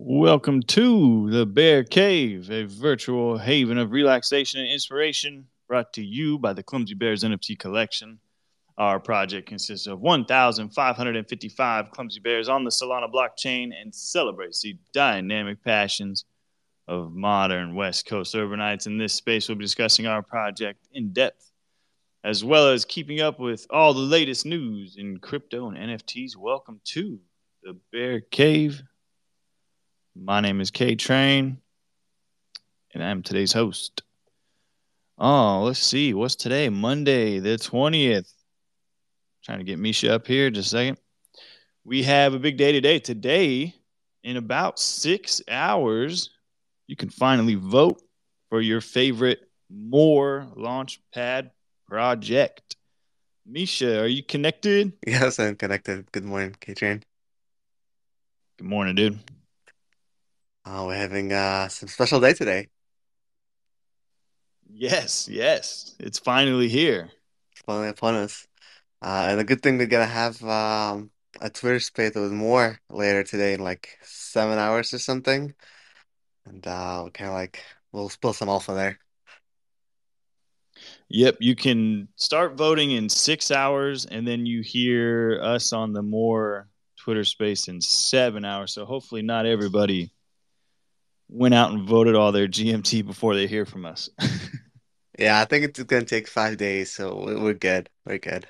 [0.00, 6.38] Welcome to the Bear Cave, a virtual haven of relaxation and inspiration brought to you
[6.38, 8.20] by the Clumsy Bears NFT collection.
[8.78, 15.64] Our project consists of 1,555 Clumsy Bears on the Solana blockchain and celebrates the dynamic
[15.64, 16.24] passions
[16.86, 18.86] of modern West Coast urbanites.
[18.86, 21.50] In this space, we'll be discussing our project in depth,
[22.22, 26.36] as well as keeping up with all the latest news in crypto and NFTs.
[26.36, 27.18] Welcome to
[27.64, 28.80] the Bear Cave.
[30.20, 31.58] My name is K Train,
[32.92, 34.02] and I'm today's host.
[35.16, 36.12] Oh, let's see.
[36.12, 36.68] What's today?
[36.68, 38.32] Monday, the 20th.
[39.44, 40.98] Trying to get Misha up here just a second.
[41.84, 42.98] We have a big day today.
[42.98, 43.74] Today,
[44.24, 46.30] in about six hours,
[46.88, 48.02] you can finally vote
[48.50, 51.50] for your favorite MOOAR Launchpad
[51.86, 52.76] project.
[53.46, 54.94] Misha, are you connected?
[55.06, 56.10] Yes, I'm connected.
[56.10, 57.04] Good morning, K Train.
[58.58, 59.18] Good morning, dude.
[60.64, 62.68] Uh, we're having uh, some special day today.
[64.70, 65.94] Yes, yes.
[65.98, 67.10] It's finally here.
[67.52, 68.46] It's finally upon us.
[69.00, 71.10] Uh, and a good thing we're gonna have um,
[71.40, 75.54] a Twitter space with MOOAR later today in like seven hours or something.
[76.46, 78.98] And uh, kind of like we'll spill some alpha there.
[81.08, 86.02] Yep, you can start voting in six hours, and then you hear us on the
[86.02, 88.74] MOOAR Twitter space in seven hours.
[88.74, 90.12] So hopefully, not everybody
[91.28, 94.10] went out and voted all their GMT before they hear from us.
[95.18, 97.90] Yeah, I think it's gonna take five days, so we- we're good.
[98.06, 98.46] We're good.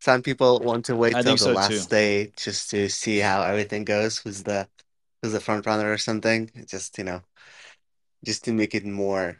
[0.00, 1.88] Some people want to wait I till the so last too.
[1.88, 4.18] day just to see how everything goes.
[4.18, 4.68] Who's the
[5.22, 6.50] who's the front runner or something?
[6.66, 7.22] Just, you know,
[8.24, 9.38] just to make it more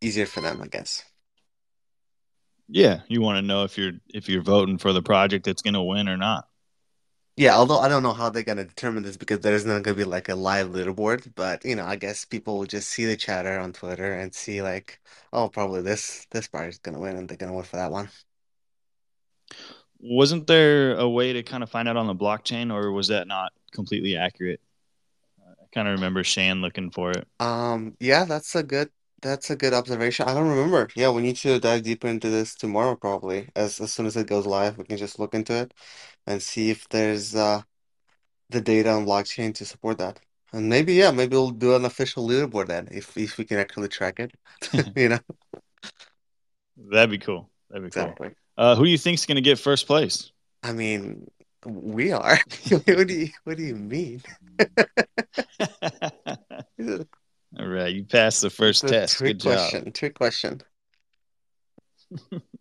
[0.00, 1.04] easier for them, I guess.
[2.68, 5.74] Yeah, you want to know if you're if you're voting for the project that's going
[5.74, 6.48] to win or not.
[7.36, 10.04] Yeah, although I don't know how they're gonna determine this because there isn't gonna be
[10.04, 13.58] like a live leaderboard, but you know, I guess people will just see the chatter
[13.58, 15.00] on Twitter and see like,
[15.34, 18.08] oh, probably this this party's gonna win and they're gonna vote for that one.
[19.98, 23.26] Wasn't there a way to kind of find out on the blockchain, or was that
[23.26, 24.60] not completely accurate?
[25.42, 27.26] I kind of remember Shan looking for it.
[27.38, 28.90] Um, yeah, that's a good
[29.22, 30.28] that's a good observation.
[30.28, 30.88] I don't remember.
[30.94, 33.48] Yeah, we need to dive deeper into this tomorrow probably.
[33.56, 35.74] As as soon as it goes live, we can just look into it
[36.26, 37.62] and see if there's uh
[38.50, 40.20] the data on blockchain to support that.
[40.52, 43.88] And maybe yeah, maybe we'll do an official leaderboard then if if we can actually
[43.88, 44.32] track it.
[44.96, 45.18] You know?
[46.76, 47.50] That'd be cool.
[47.70, 48.02] That'd be cool.
[48.02, 48.30] Exactly.
[48.56, 50.30] Uh, who do you think's going to get first place?
[50.62, 51.26] I mean,
[51.64, 52.38] we are.
[52.70, 54.22] What do you what do you mean?
[57.58, 59.18] All right, you passed the first test.
[59.18, 59.72] trick Good job.
[59.72, 59.92] question.
[59.92, 60.62] Trick question.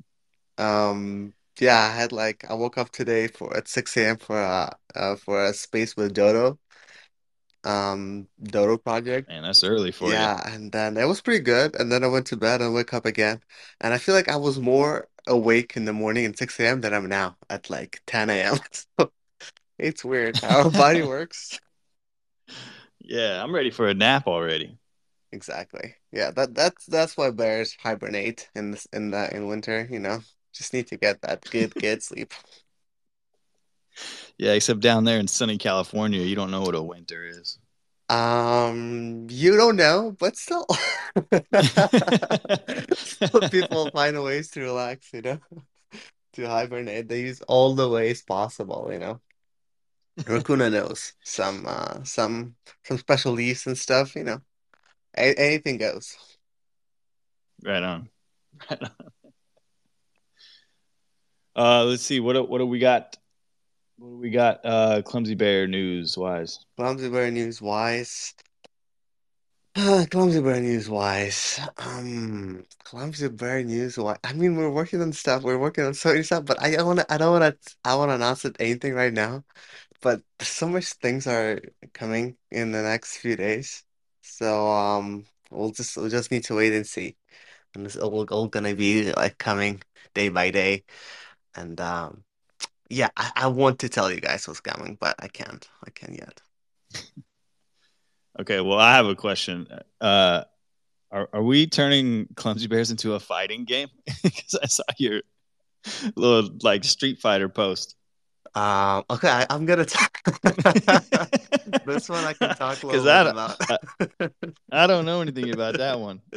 [0.58, 4.18] Um, yeah, I had like I woke up today for at 6 a.m.
[4.18, 6.60] for a uh, for a space with Dodo,
[7.64, 9.30] um, Dodo project.
[9.30, 10.14] Man, that's early for you.
[10.14, 11.76] Yeah, and then it was pretty good.
[11.76, 13.42] And then I went to bed and woke up again.
[13.82, 16.82] And I feel like I was more awake in the morning at 6 a.m.
[16.82, 18.58] than I'm now at like 10 a.m.
[19.00, 19.12] So
[19.80, 21.60] it's weird how our body works.
[23.00, 24.78] Yeah, I'm ready for a nap already.
[25.36, 25.96] Exactly.
[26.14, 30.22] Yeah, that that's that's why bears hibernate in this in the in winter, you know.
[30.54, 32.34] Just need to get that good good sleep.
[34.38, 37.60] Yeah, except down there in sunny California, you don't know what a winter is.
[38.08, 40.66] Um, you don't know, but still,
[42.94, 45.40] still people find ways to relax, you know,
[46.34, 47.10] to hibernate.
[47.10, 49.20] They use all the ways possible, you know.
[50.28, 52.56] Raccoon knows some uh some
[52.86, 54.42] some special leaves and stuff, you know.
[55.18, 56.16] A anything goes.
[57.64, 58.10] Right on.
[58.70, 58.92] Right on.
[61.58, 63.16] Uh, let's see what do- what do we got?
[63.98, 64.60] What do we got?
[64.66, 66.60] Uh, Clumsy Bear news wise.
[66.76, 68.34] Clumsy Bear News wise.
[69.76, 71.62] Clumsy Bear News wise.
[71.78, 74.18] Um, Clumsy Bear News wise.
[74.26, 75.44] I mean, we're working on stuff.
[75.44, 77.06] We're working on so many stuff, but I don't wanna.
[77.10, 77.56] I don't wanna.
[77.86, 79.46] I wanna announce it anything right now.
[80.02, 81.62] But so much things are
[81.94, 83.85] coming in the next few days.
[84.26, 87.16] So um, we'll just we'll just need to wait and see.
[87.74, 89.82] And it's all, all gonna be like coming
[90.14, 90.84] day by day.
[91.56, 92.24] And um,
[92.90, 95.68] yeah, I, I want to tell you guys what's coming, but I can't.
[95.86, 96.42] I can't yet.
[98.40, 99.68] Okay, well, I have a question.
[100.02, 100.44] Uh,
[101.12, 103.88] are are we turning Clumsy Bears into a fighting game?
[104.24, 105.22] Because I saw your
[106.16, 107.96] little like Street Fighter post.
[108.56, 110.22] Um, okay, I, I'm gonna talk.
[111.86, 113.58] This one I can talk a little bit that about.
[113.70, 113.78] I,
[114.72, 116.22] I don't know anything about that one.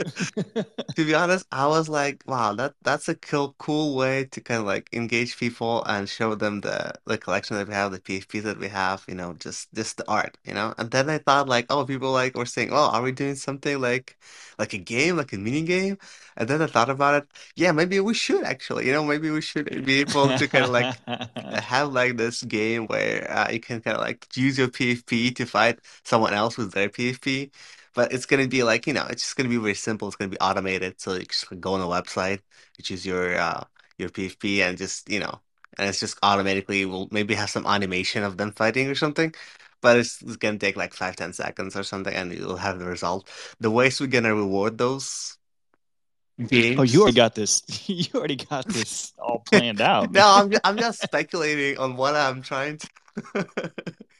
[0.96, 4.60] To be honest, I was like, wow, that that's a cool cool way to kind
[4.60, 8.40] of like engage people and show them the the collection that we have, the PFPs
[8.42, 10.74] that we have, you know, just just the art, you know.
[10.76, 13.80] And then I thought like, oh, people like were saying, oh, are we doing something
[13.80, 14.18] like
[14.58, 15.98] like a game, like a mini game?
[16.38, 19.42] And then I thought about it, yeah, maybe we should actually, you know, maybe we
[19.42, 20.94] should be able to kind of like
[21.52, 25.46] have like this game where uh, you can kind of like use your PFP to
[25.46, 27.50] fight someone else with their PFP.
[27.94, 30.08] But it's gonna be like, you know, it's just gonna be very simple.
[30.08, 31.00] It's gonna be automated.
[31.00, 32.40] So you just go on a website,
[32.78, 33.64] you choose your uh
[33.98, 35.40] your PFP and just, you know,
[35.78, 39.34] and it's just automatically will maybe have some animation of them fighting or something.
[39.80, 42.86] But it's, it's gonna take like five, ten seconds or something and you'll have the
[42.86, 43.28] result.
[43.60, 45.37] The ways we're gonna reward those
[46.40, 47.62] Oh, you already got this.
[47.88, 50.26] You already got this all planned out, No.
[50.26, 52.88] I'm I'm just speculating on what I'm trying to.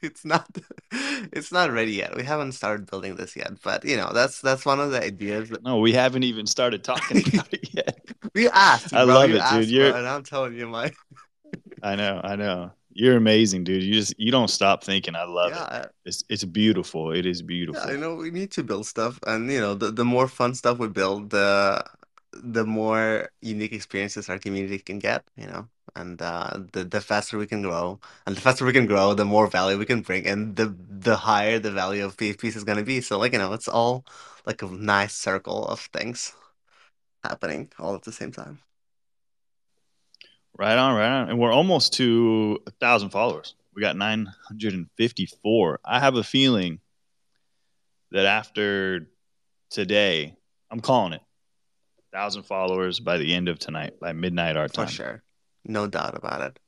[0.00, 0.46] It's not
[0.92, 2.14] it's not ready yet.
[2.16, 5.50] We haven't started building this yet, but you know, that's that's one of the ideas.
[5.50, 7.98] that- No, we haven't even started talking about it yet.
[8.34, 9.14] You asked, I bro.
[9.14, 9.68] love You it, dude.
[9.70, 10.96] You're- bro, and I'm telling you, Mike.
[11.82, 12.70] I know, I know.
[12.92, 13.82] You're amazing, dude.
[13.84, 15.14] You just you don't stop thinking.
[15.14, 15.90] I love yeah, it.
[16.04, 17.12] It's it's beautiful.
[17.12, 17.46] It is yeah.
[17.46, 17.82] beautiful.
[17.90, 20.78] I know we need to build stuff, and you know, the the more fun stuff
[20.78, 21.84] we build, the
[22.32, 25.24] the more unique experiences our community can get.
[25.36, 28.86] You know, and uh, the the faster we can grow, and the faster we can
[28.86, 32.56] grow, the more value we can bring, and the the higher the value of PFPs
[32.56, 33.00] is going to be.
[33.00, 34.04] So, like you know, it's all
[34.46, 36.32] like a nice circle of things
[37.24, 38.60] happening all at the same time.
[40.56, 41.30] Right on, right on.
[41.30, 43.54] And we're almost to a thousand followers.
[43.74, 45.80] We got 954.
[45.84, 46.80] I have a feeling
[48.10, 49.06] that after
[49.70, 50.34] today,
[50.70, 51.20] I'm calling it
[52.12, 54.86] thousand followers by the end of tonight, by midnight our time.
[54.86, 55.22] For sure.
[55.64, 56.58] No doubt about it.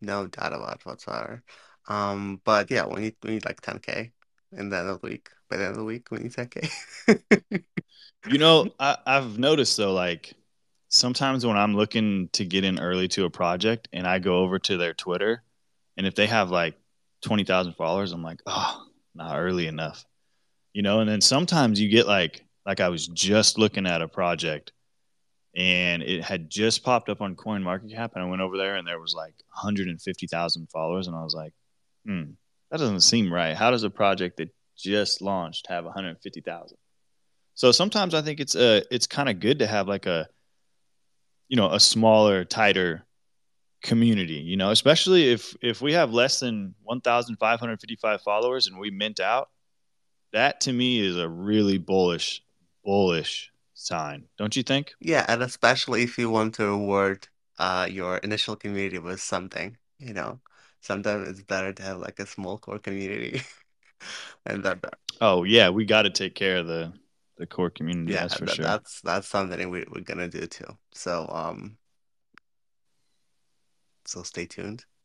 [0.00, 1.42] No doubt about it whatsoever.
[1.88, 4.10] Um, but yeah, we need we need like 10K
[4.52, 5.30] in the end of the week.
[5.48, 7.62] By the end of the week, we need 10K.
[8.28, 10.34] You know, I, I've noticed though, like
[10.88, 14.58] sometimes when I'm looking to get in early to a project and I go over
[14.58, 15.42] to their Twitter,
[15.96, 16.74] and if they have like
[17.22, 18.84] 20,000 followers, I'm like, oh,
[19.14, 20.04] not early enough.
[20.72, 24.08] You know, and then sometimes you get like, like I was just looking at a
[24.08, 24.72] project
[25.56, 28.76] and it had just popped up on Coin Market Cap, and I went over there
[28.76, 31.54] and there was like 150,000 followers, and I was like,
[32.04, 32.32] hmm,
[32.70, 33.56] that doesn't seem right.
[33.56, 36.76] How does a project that just launched have 150,000?
[37.54, 40.28] So sometimes I think it's a it's kind of good to have like a
[41.48, 43.06] you know a smaller, tighter
[43.82, 44.34] community.
[44.34, 49.48] You know, especially if if we have less than 1,555 followers and we mint out,
[50.34, 52.42] that to me is a really bullish
[52.84, 54.94] bullish sign, don't you think?
[55.00, 57.28] Yeah, and especially if you want to reward
[57.58, 60.40] uh your initial community with something, you know.
[60.80, 63.42] Sometimes it's better to have like a small core community.
[64.46, 64.78] And that
[65.20, 66.92] Oh yeah, we got to take care of the
[67.38, 68.12] the core community.
[68.12, 68.64] yeah, that's for that, sure.
[68.64, 70.78] that's that's something we, we're gonna do too.
[70.92, 71.78] So um
[74.04, 74.84] so stay tuned.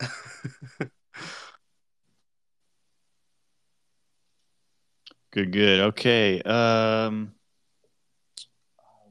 [5.30, 5.80] Good, good.
[5.80, 6.42] Okay.
[6.42, 7.34] Um,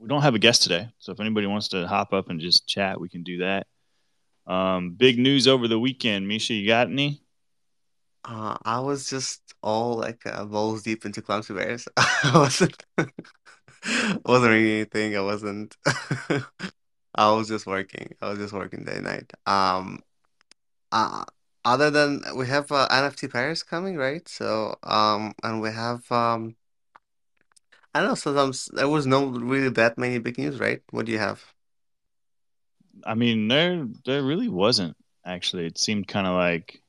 [0.01, 2.67] we don't have a guest today, so if anybody wants to hop up and just
[2.67, 3.67] chat, we can do that.
[4.47, 6.55] Um, big news over the weekend, Misha.
[6.55, 7.21] You got any?
[8.25, 11.87] Uh, I was just all like uh, balls deep into Clumsy Bears.
[11.97, 12.83] I wasn't
[14.25, 15.15] wasn't reading anything.
[15.15, 15.77] I wasn't.
[17.15, 18.15] I was just working.
[18.21, 19.31] I was just working day and night.
[19.45, 20.01] Um,
[20.91, 21.25] uh,
[21.63, 24.27] other than we have uh, NFT pairs coming, right?
[24.27, 26.55] So, um, and we have um,
[27.93, 28.15] I don't know.
[28.15, 30.81] Sometimes there was no really that many big news, right?
[30.91, 31.43] What do you have?
[33.05, 35.65] I mean, there there really wasn't actually.
[35.67, 36.81] It seemed kind of like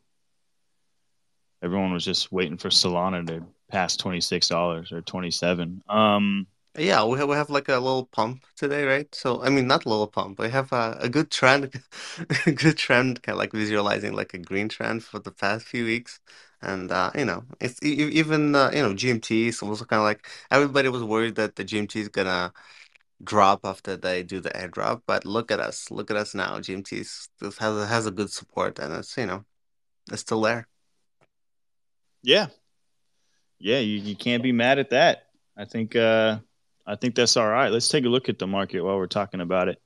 [1.62, 5.82] everyone was just waiting for Solana to pass twenty six dollars or twenty seven.
[5.88, 6.46] Um,
[6.78, 9.14] Yeah, we have we have like a little pump today, right?
[9.14, 10.38] So I mean, not a little pump.
[10.38, 11.82] We have a, a good trend,
[12.46, 15.84] a good trend, kind of like visualizing like a green trend for the past few
[15.84, 16.20] weeks,
[16.62, 20.28] and uh, you know, it's even uh, you know GMT is also kind of like
[20.50, 22.52] everybody was worried that the GMT is gonna
[23.24, 26.58] drop after they do the airdrop, but look at us, look at us now.
[26.58, 29.44] GMT is, this has a, has a good support, and it's you know,
[30.10, 30.68] it's still there.
[32.22, 32.46] yeah,
[33.58, 35.28] yeah, you, you can't be mad at that.
[35.56, 36.38] I think uh,
[36.86, 37.70] I think that's all right.
[37.70, 39.80] Let's take a look at the market while we're talking about it.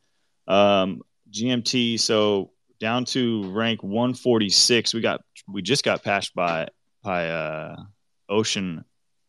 [0.48, 4.94] Um, GMT, so down to rank 146.
[4.94, 6.68] We got we just got passed by
[7.02, 7.76] by uh,
[8.28, 8.84] Ocean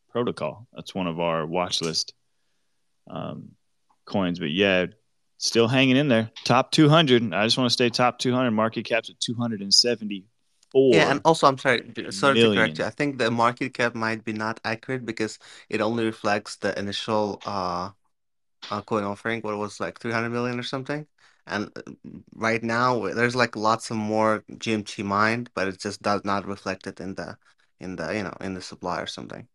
[0.09, 0.67] Protocol.
[0.73, 2.13] That's one of our watch list
[3.09, 3.49] um,
[4.05, 4.39] coins.
[4.39, 4.87] But yeah,
[5.37, 6.31] still hanging in there.
[6.43, 7.33] Top 200.
[7.33, 8.51] I just want to stay top 200.
[8.51, 10.95] Market cap's at 274.
[10.95, 12.85] Yeah, and also I'm sorry, sorry to correct you.
[12.85, 15.39] I think the market cap might be not accurate because
[15.69, 17.91] it only reflects the initial uh,
[18.69, 21.07] uh coin offering, what it was like 300 million or something.
[21.47, 21.81] And uh,
[22.35, 26.87] right now there's like lots of more GMT mined, but it just does not reflect
[26.87, 27.37] it in the
[27.79, 29.47] in the you know in the supply or something.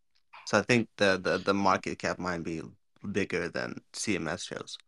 [0.46, 2.62] So I think the the, the market cap might be
[3.10, 4.78] bigger than CMC shows.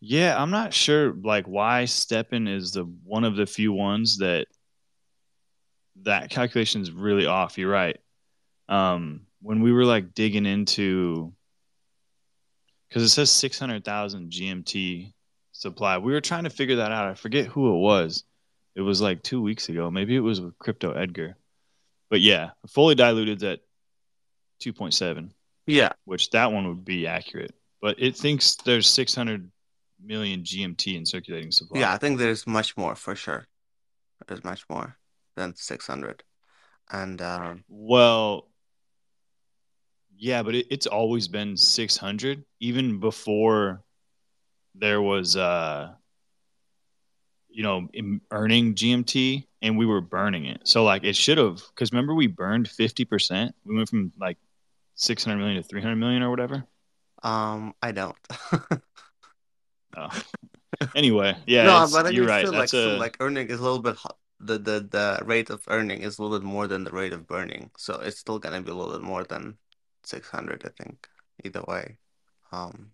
[0.00, 4.46] Yeah, I'm not sure like why STEPN is the one of the few ones that
[6.02, 7.58] that calculation is really off.
[7.58, 7.98] You're right.
[8.68, 11.32] Um, when we were like digging into
[12.88, 15.12] because it says 600,000 GMT
[15.58, 17.08] supply, we were trying to figure that out.
[17.08, 18.24] I forget who it was.
[18.74, 19.90] It was like two weeks ago.
[19.90, 21.36] Maybe it was with Crypto Edgar.
[22.10, 23.60] But yeah, fully diluted at
[24.62, 25.30] 2.7,
[25.66, 27.54] Yeah, which that one would be accurate.
[27.82, 29.50] But it thinks there's 600
[30.02, 31.80] million GMT in circulating supply.
[31.80, 33.46] yeah, I think there's much more for sure.
[34.26, 34.96] There's much more
[35.36, 36.22] than 600.
[36.90, 38.48] And um Well,
[40.16, 43.82] yeah, but it, it's always been 600, even before
[44.74, 45.92] there was, uh,
[47.48, 47.88] you know,
[48.30, 50.60] earning GMT and we were burning it.
[50.64, 53.52] So, like, it should have, because remember we burned 50%?
[53.64, 54.38] We went from like
[54.94, 56.64] 600 million to 300 million or whatever.
[57.22, 58.16] um I don't.
[59.96, 60.22] Oh.
[60.94, 62.46] Anyway, yeah, No, but I you're right.
[62.46, 65.62] still like a, like earning is a little bit ho- the the the rate of
[65.68, 67.70] earning is a little bit more than the rate of burning.
[67.76, 69.58] So it's still gonna be a little bit more than
[70.04, 71.08] 600, I think.
[71.44, 71.98] Either way.
[72.52, 72.92] Um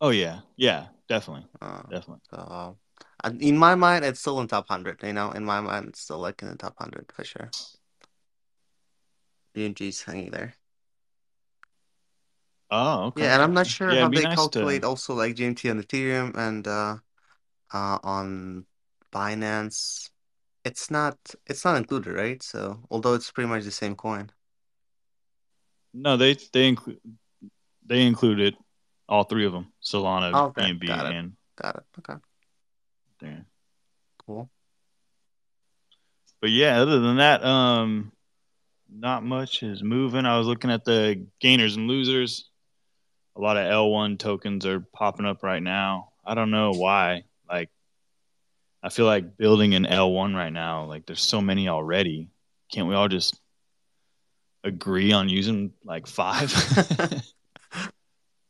[0.00, 2.20] oh, yeah, yeah, definitely, uh definitely.
[2.30, 2.76] so
[3.24, 5.30] uh, in my mind it's still in top 100, you know.
[5.32, 7.50] In my mind it's still like in the top 100 for sure.
[9.54, 10.54] UMG's hanging there.
[12.70, 13.24] Oh, okay.
[13.24, 15.82] Yeah, and I'm not sure Yeah, how they nice calculate to, also like GMT on
[15.82, 16.98] Ethereum and uh
[17.72, 18.66] uh on
[19.12, 20.10] Binance.
[20.64, 22.42] It's not it's not included, right?
[22.42, 24.32] So although it's pretty much the same coin.
[25.92, 27.00] no, they, they include,
[27.86, 28.56] they included
[29.10, 31.12] all three of them Solana, Okay, BNB, got it.
[31.14, 31.82] and Got it.
[31.98, 32.18] Okay,
[33.20, 33.44] there.
[34.24, 34.48] cool.
[36.40, 38.12] But yeah, other than that, um,
[38.90, 40.24] not much is moving.
[40.24, 42.48] I was looking at the gainers and losers.
[43.36, 46.12] A lot of L1 tokens are popping up right now.
[46.24, 47.24] I don't know why.
[47.48, 47.68] Like,
[48.82, 50.84] I feel like building an L1 right now.
[50.84, 52.28] Like, there's so many already.
[52.72, 53.38] Can't we all just
[54.64, 56.52] agree on using like five?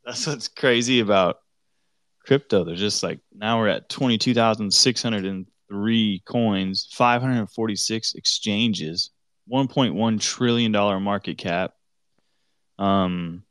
[0.04, 1.38] That's what's crazy about
[2.24, 2.64] crypto.
[2.64, 9.10] There's just like now we're at 22,603 coins, 546 exchanges,
[9.50, 11.72] 1.1 trillion dollar market cap.
[12.78, 13.44] Um,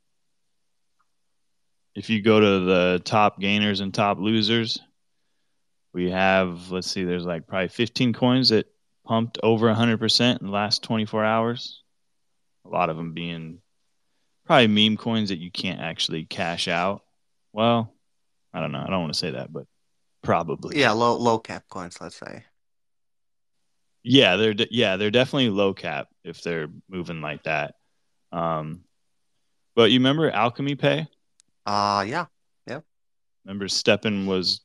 [1.95, 4.79] if you go to the top gainers and top losers,
[5.93, 8.67] we have let's see, there's like probably 15 coins that
[9.05, 11.83] pumped over 100% in the last 24 hours.
[12.65, 13.59] A lot of them being
[14.49, 17.03] probably meme coins that you can't actually cash out.
[17.53, 17.93] Well,
[18.51, 18.83] I don't know.
[18.83, 19.67] I don't want to say that, but
[20.23, 20.79] probably.
[20.79, 22.45] Yeah, low low cap coins, let's say.
[24.01, 27.75] Yeah, they're de- yeah, they're definitely low cap if they're moving like that.
[28.31, 28.85] Um,
[29.75, 31.07] but you remember Alchemy Pay?
[31.63, 32.25] Uh yeah.
[33.45, 34.61] Remember STEPN was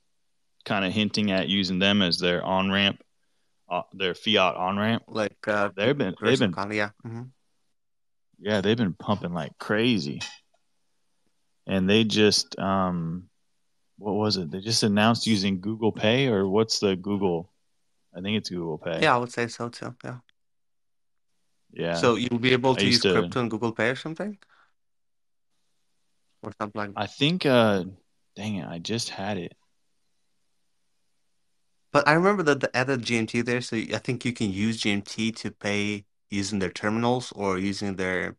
[0.64, 3.02] kind of hinting at using them as their on ramp,
[3.70, 5.04] uh, their fiat on ramp.
[5.08, 6.90] Like uh They've been they've been yeah.
[7.02, 7.22] hmm
[8.44, 10.20] yeah they've been pumping like crazy,
[11.66, 13.30] and they just um,
[13.96, 14.50] what was it?
[14.50, 17.50] They just announced using Google Pay or what's the Google?
[18.14, 19.00] I think it's Google Pay.
[19.02, 19.94] Yeah, I would say so too.
[20.04, 20.18] Yeah.
[21.72, 21.94] yeah.
[21.94, 24.36] So you'll be able I to use to- crypto in Google Pay or something?
[26.42, 27.84] Or something like I think uh,
[28.36, 29.54] dang it, I just had it.
[31.92, 35.34] But I remember that they added GMT there, so I think you can use GMT
[35.36, 36.04] to pay
[36.34, 38.36] using their terminals or using their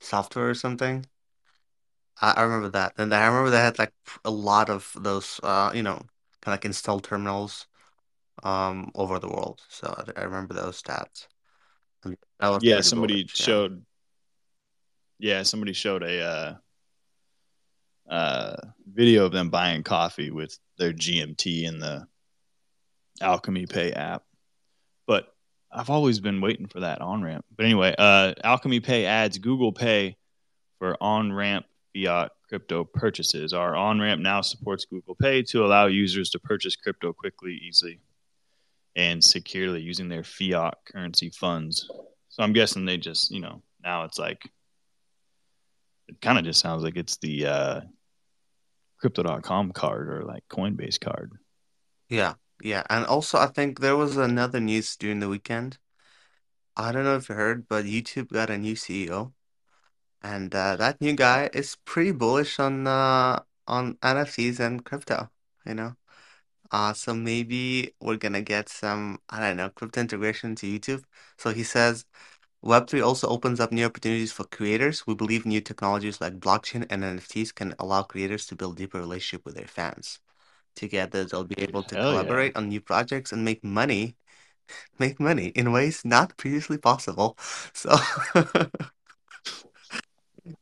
[0.00, 1.06] software or something.
[2.20, 2.94] I, I remember that.
[2.98, 3.92] And I remember they had like
[4.24, 5.96] a lot of those uh, you know,
[6.40, 7.66] kind of like installed terminals
[8.44, 9.62] um over the world.
[9.68, 11.26] So I, I remember those stats.
[12.04, 13.44] And that was Yeah, somebody bullish, yeah.
[13.46, 13.84] showed.
[15.18, 16.54] Yeah, somebody showed a uh,
[18.08, 22.06] uh, video of them buying coffee with their GMT in the
[23.20, 24.22] Alchemy Pay app.
[25.06, 25.34] But
[25.70, 27.44] I've always been waiting for that on ramp.
[27.56, 30.16] But anyway, uh, Alchemy Pay adds Google Pay
[30.78, 33.52] for on ramp fiat crypto purchases.
[33.52, 38.00] Our on ramp now supports Google Pay to allow users to purchase crypto quickly, easily,
[38.96, 41.90] and securely using their fiat currency funds.
[42.30, 44.50] So I'm guessing they just, you know, now it's like,
[46.08, 47.80] it kind of just sounds like it's the uh,
[48.98, 51.32] crypto.com card or like Coinbase card.
[52.08, 52.34] Yeah.
[52.62, 55.78] Yeah, and also I think there was another news during the weekend.
[56.76, 59.34] I don't know if you heard, but YouTube got a new CEO,
[60.22, 65.30] and uh, that new guy is pretty bullish on uh, on NFTs and crypto,
[65.66, 65.96] you know.
[66.72, 71.04] Uh, so maybe we're gonna get some, I don't know, crypto integration to YouTube.
[71.38, 72.06] So he says
[72.62, 75.06] Web3 also opens up new opportunities for creators.
[75.06, 79.44] We believe new technologies like blockchain and NFTs can allow creators to build deeper relationship
[79.46, 80.20] with their fans.
[80.78, 82.10] Together, they'll be able to Hell yeah.
[82.12, 84.14] collaborate on new projects and make money,
[84.98, 87.36] make money in ways not previously possible.
[87.74, 87.96] So,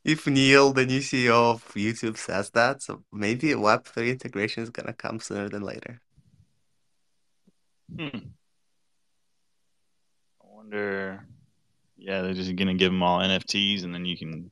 [0.05, 4.95] if Neal, the new CEO of YouTube, says that, so maybe Web3 integration is gonna
[4.95, 6.01] come sooner than later.
[7.95, 8.33] Hmm.
[10.41, 11.27] I wonder.
[11.99, 14.51] Yeah, they're just gonna give them all NFTs, and then you can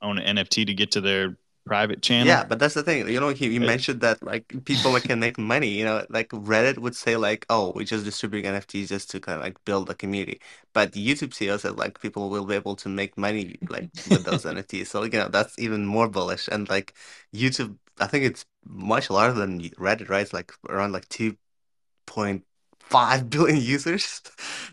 [0.00, 2.26] own an NFT to get to their private channel.
[2.28, 3.08] Yeah, but that's the thing.
[3.08, 6.78] You know, he, he mentioned that like people can make money, you know, like Reddit
[6.78, 9.94] would say like, oh, we just distribute NFTs just to kind of like build a
[9.94, 10.40] community.
[10.72, 14.44] But YouTube CEO said like people will be able to make money like with those
[14.44, 14.86] NFTs.
[14.86, 16.48] So, you know, that's even more bullish.
[16.48, 16.94] And like
[17.34, 20.22] YouTube, I think it's much larger than Reddit, right?
[20.22, 22.44] It's like around like 2.5
[23.30, 24.22] billion users.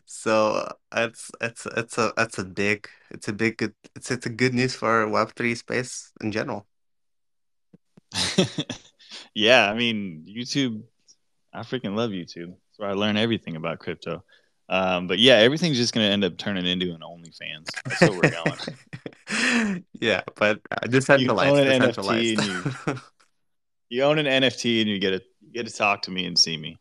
[0.06, 0.74] So uh,
[1.10, 4.54] it's it's it's a it's a big it's a big good it's it's a good
[4.54, 6.68] news for Web3 space in general.
[9.34, 10.84] yeah, I mean, YouTube.
[11.54, 12.48] I freaking love YouTube.
[12.48, 14.24] That's where I learn everything about crypto.
[14.70, 17.68] Um, but yeah, everything's just gonna end up turning into an OnlyFans.
[17.86, 19.86] That's where we're going.
[19.94, 22.46] Yeah, but uh, You own decentralized, an NFT and
[22.88, 23.02] you
[23.90, 26.38] you own an NFT and you get to you get to talk to me and
[26.38, 26.78] see me.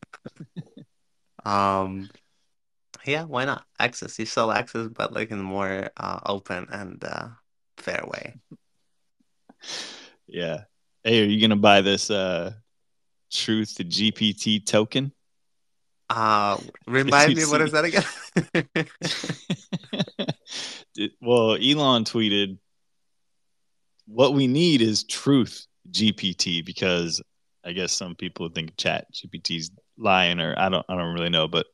[1.45, 2.11] Um,
[3.05, 3.65] yeah, why not?
[3.79, 4.19] Access.
[4.19, 7.29] You sell access, but like in a more uh, open and uh,
[7.77, 8.35] fair way.
[10.27, 10.65] Yeah.
[11.05, 12.53] Hey, are you gonna buy this uh
[13.33, 15.13] Truth to GPT token?
[16.09, 18.05] Uh, remind me, what is that again?
[21.23, 22.59] Well, Elon tweeted,
[24.07, 27.23] "What we need is Truth GPT because
[27.65, 31.49] I guess some people think Chat GPT's lying, or I don't, I don't really know,
[31.49, 31.67] but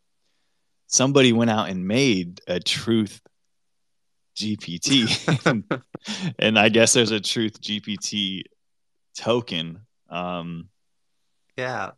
[0.86, 3.20] somebody went out and made a Truth
[4.36, 5.72] GPT,
[6.38, 8.42] and I guess there's a Truth GPT
[9.16, 9.80] token.
[10.08, 10.68] Um,
[11.56, 11.92] Yeah,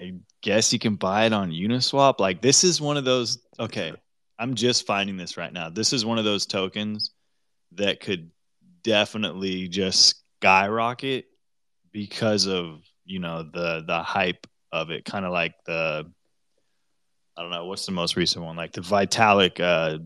[0.00, 2.20] I guess you can buy it on Uniswap.
[2.20, 3.38] Like this is one of those.
[3.58, 3.92] Okay,
[4.38, 5.68] I'm just finding this right now.
[5.68, 7.10] This is one of those tokens
[7.72, 8.30] that could
[8.82, 11.26] definitely just skyrocket
[11.92, 15.04] because of you know the the hype of it.
[15.04, 16.10] Kind of like the
[17.36, 19.98] I don't know what's the most recent one, like the Vitalik uh,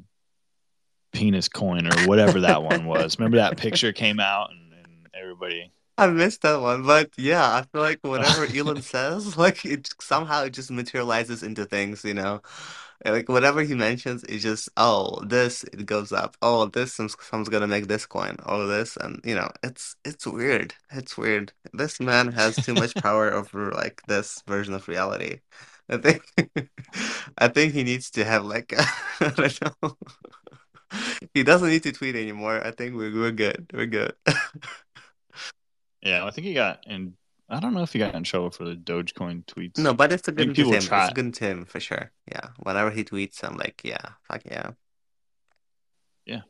[1.12, 3.16] penis coin or whatever that one was.
[3.18, 5.72] Remember that picture came out and, and everybody.
[5.98, 10.44] I missed that one, but yeah, I feel like whatever Elon says, like it somehow
[10.44, 12.42] it just materializes into things, you know.
[13.02, 16.36] And, Like whatever he mentions, it just oh this it goes up.
[16.42, 18.36] Oh this some someone's gonna make this coin.
[18.46, 20.74] Oh this and you know it's it's weird.
[20.90, 21.52] It's weird.
[21.72, 25.40] This man has too much power over like this version of reality.
[25.88, 26.22] I think
[27.38, 29.96] I think he needs to have like I don't know.
[31.34, 32.64] He doesn't need to tweet anymore.
[32.64, 33.70] I think we're we're good.
[33.72, 34.14] We're good.
[36.02, 37.14] Yeah, I think he got and
[37.48, 39.78] I don't know if he got in trouble for the Dogecoin tweets.
[39.78, 40.78] No, but it's a good people him.
[40.78, 41.10] It's try.
[41.12, 42.10] good to him for sure.
[42.30, 42.48] Yeah.
[42.58, 44.70] Whenever he tweets, I'm like, yeah, fuck yeah.
[46.26, 46.40] Yeah,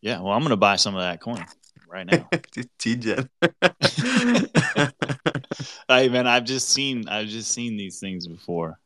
[0.00, 0.20] yeah.
[0.20, 1.44] Well, I'm gonna buy some of that coin
[1.88, 2.28] right now.
[2.32, 3.28] TJ.
[5.88, 8.80] hey man, I've just seen I've just seen these things before.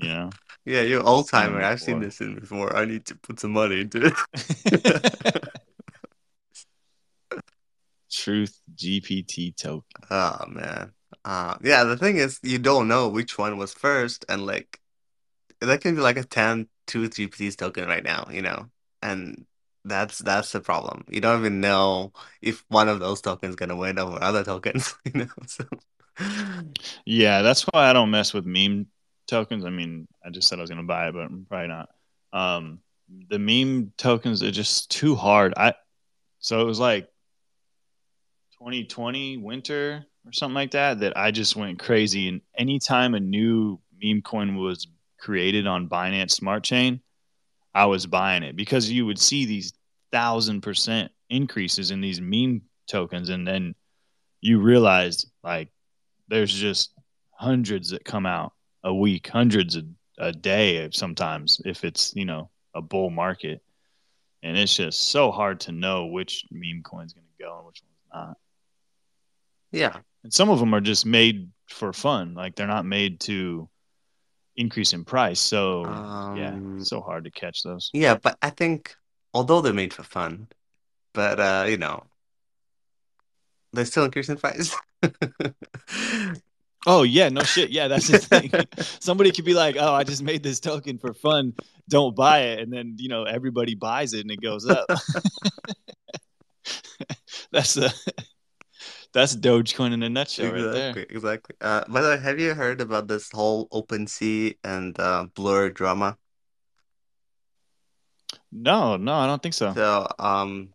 [0.00, 0.30] You know,
[0.66, 1.62] Yeah, you're old timer.
[1.62, 2.76] I've seen this in before.
[2.76, 4.14] I need to put some money into it.
[8.10, 9.84] Truth GPT token.
[10.10, 10.92] Oh man.
[11.24, 14.80] Uh yeah, the thing is you don't know which one was first and like
[15.60, 18.70] that can be like a 10 2 GPTs token right now, you know.
[19.02, 19.46] And
[19.84, 21.04] that's that's the problem.
[21.10, 25.12] You don't even know if one of those tokens gonna win over other tokens, you
[25.22, 25.28] know.
[25.46, 25.66] So
[27.04, 28.86] Yeah, that's why I don't mess with meme
[29.26, 29.64] tokens.
[29.64, 31.88] I mean, I just said I was gonna buy it, but I'm probably not.
[32.32, 32.80] Um,
[33.28, 35.54] the meme tokens are just too hard.
[35.56, 35.74] I
[36.40, 37.09] so it was like
[38.60, 42.28] 2020 winter or something like that that I just went crazy.
[42.28, 44.86] And anytime a new meme coin was
[45.18, 47.00] created on Binance Smart Chain,
[47.74, 49.72] I was buying it because you would see these
[50.12, 53.74] thousand percent increases in these meme tokens, and then
[54.42, 55.70] you realize like
[56.28, 56.92] there's just
[57.30, 58.52] hundreds that come out
[58.84, 59.82] a week, hundreds a,
[60.18, 63.62] a day sometimes if it's you know a bull market,
[64.42, 67.82] and it's just so hard to know which meme coin's going to go and which
[67.82, 68.36] one's not.
[69.72, 69.96] Yeah.
[70.22, 72.34] And some of them are just made for fun.
[72.34, 73.68] Like they're not made to
[74.56, 75.40] increase in price.
[75.40, 75.84] So
[76.36, 77.90] yeah, Um, so hard to catch those.
[77.94, 78.94] yeah, but I think
[79.32, 80.48] although they're made for fun,
[81.14, 82.04] but uh, you know,
[83.72, 84.76] they're still increasing price.
[86.86, 87.68] Oh yeah, no shit.
[87.68, 88.50] Yeah, that's the thing.
[89.00, 91.52] Somebody could be like, "Oh, I just made this token for fun.
[91.90, 94.86] Don't buy it," and then you know everybody buys it and it goes up.
[97.52, 97.92] that's the
[99.12, 100.90] that's Dogecoin in a nutshell, right there.
[100.90, 101.56] Exactly, exactly.
[101.60, 106.18] Uh, by the way, have you heard about this whole OpenSea and uh, Blur drama?
[108.52, 109.72] No, no, I don't think so.
[109.74, 110.70] So, um,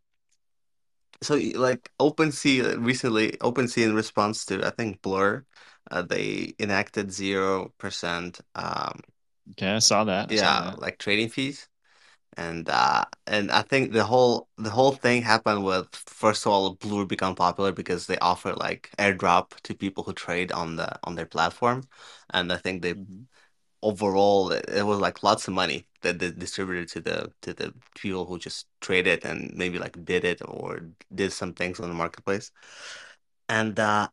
[1.22, 5.46] so like OpenSea recently, OpenSea in response to I think Blur,
[5.92, 9.02] uh, they enacted 0% um
[9.52, 10.32] Okay, I saw that.
[10.32, 10.80] I saw yeah, that.
[10.80, 11.68] like trading fees.
[12.38, 16.76] And uh and I think the whole the whole thing happened with first of all
[16.76, 21.16] Blur become popular because they offer like airdrop to people who trade on the on
[21.16, 21.84] their platform.
[22.32, 23.28] And I think they Mhm.
[23.84, 27.74] overall it, it was like lots of money that they distributed to the to the
[27.96, 30.82] people who just traded and maybe like bid it or
[31.14, 32.52] did some things on the marketplace.
[33.50, 34.10] And uh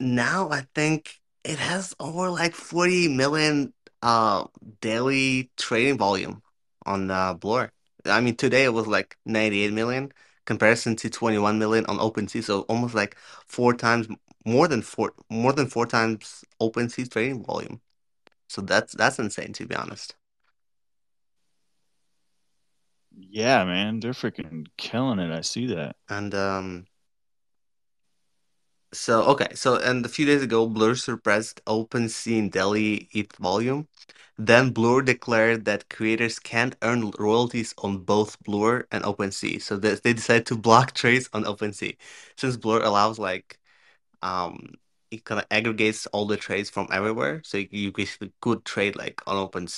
[0.00, 4.44] now I think it has over like 40 million uh
[4.80, 6.42] daily trading volume
[6.86, 7.70] on uh Blur.
[8.06, 10.12] I mean today it was like 98 million
[10.46, 14.08] comparison to 21 million on OpenSea, so almost like four times
[14.46, 17.80] more than four more than four times OpenSea trading volume.
[18.48, 20.16] So that's that's insane to be honest.
[23.16, 25.30] Yeah, man, they're freaking killing it.
[25.32, 25.96] I see that.
[26.08, 26.86] And um
[28.92, 33.88] so okay, so and a few days ago Blur suppressed OpenSea in daily ETH volume.
[34.38, 39.60] Then Blur declared that creators can't earn royalties on both Blur and OpenSea.
[39.62, 41.96] So they, they decided to block trades on OpenSea.
[42.36, 43.58] Since Blur allows like
[44.22, 44.74] um
[45.10, 47.42] it kind of aggregates all the trades from everywhere.
[47.44, 49.68] So you, basically could trade like on Open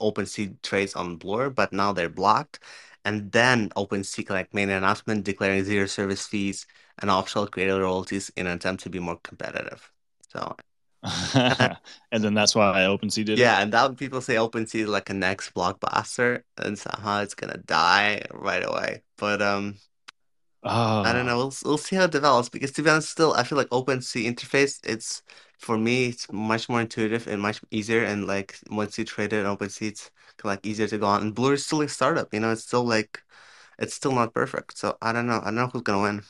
[0.00, 2.60] OpenSea trades on Blur, but now they're blocked.
[3.04, 6.66] And then OpenSea like made an announcement declaring zero service fees
[7.00, 9.92] and optional creator royalties in an attempt to be more competitive.
[10.28, 10.56] So
[12.12, 13.50] And then that's why OpenSea did it.
[13.50, 17.58] yeah, and that people say OpenSea is like a next blockbuster, and somehow it's gonna
[17.58, 19.02] die right away.
[19.18, 19.78] But um.
[21.02, 21.36] I don't know.
[21.36, 23.68] Oh, We'll we'll see how it develops because to be honest, still I feel like
[23.68, 24.78] OpenSea interface.
[24.84, 25.22] It's
[25.58, 28.04] for me, it's much more intuitive and much easier.
[28.04, 30.10] And like once you trade it on OpenSea, it's
[30.44, 31.22] like easier to go on.
[31.22, 32.32] And Blur is still a startup.
[32.34, 33.22] You know, it's still like
[33.78, 34.78] it's still not perfect.
[34.78, 35.40] So I don't know.
[35.42, 36.24] I don't know who's gonna win.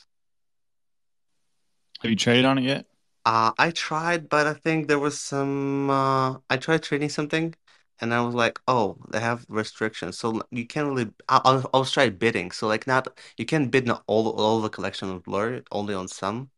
[2.01, 2.85] Have you traded on it yet?
[3.25, 5.89] Uh, I tried, but I think there was some.
[5.89, 7.55] Uh, I tried trading something,
[7.99, 11.11] and I was like, oh, they have restrictions, so you can't really.
[11.27, 13.07] I, I was, I was trying bidding, so like not
[13.37, 16.51] you can't bid on all all the collection of Blur, only on some.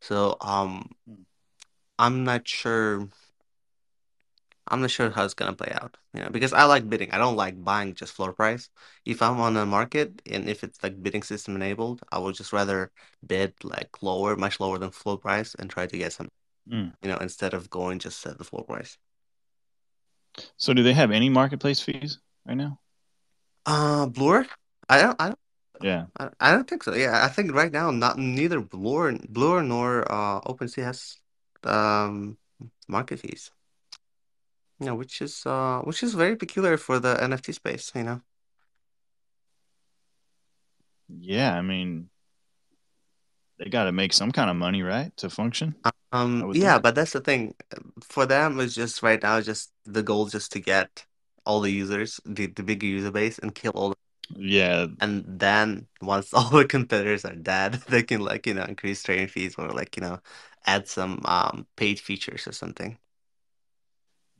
[0.00, 0.90] So um,
[1.98, 3.08] I'm not sure.
[4.68, 5.96] I'm not sure how it's gonna play out.
[6.14, 7.10] You know, because I like bidding.
[7.12, 8.68] I don't like buying just floor price.
[9.04, 12.52] If I'm on a market and if it's like bidding system enabled, I would just
[12.52, 12.90] rather
[13.26, 16.28] bid like lower, much lower than floor price, and try to get some.
[16.68, 16.92] Mm.
[17.02, 18.98] You know, instead of going just at the floor price.
[20.56, 22.80] So do they have any marketplace fees right now?
[23.64, 24.46] Uh, Blur?
[24.88, 25.38] I don't, I don't,
[25.80, 26.06] Yeah.
[26.18, 26.94] I I don't think so.
[26.94, 31.18] Yeah, I think right now, not neither Blur, Blur nor uh OpenSea has
[31.64, 32.38] um
[32.88, 33.50] market fees.
[34.78, 37.92] Know, which is uh, which is very peculiar for the NFT space.
[37.94, 38.22] You know.
[41.08, 42.10] Yeah, I mean,
[43.58, 46.78] they got to make some kind of money, right, to function, I Um, would yeah,
[46.78, 46.82] think.
[46.82, 47.54] but that's the thing.
[48.02, 51.04] For them, it's just right now, just the goal just to get
[51.44, 53.94] all the users, the the bigger user base, and kill all.
[54.34, 54.86] Yeah.
[55.00, 59.28] And then once all the competitors are dead, they can like you know increase trading
[59.28, 60.20] fees or like you know
[60.66, 62.98] add some um paid features or something.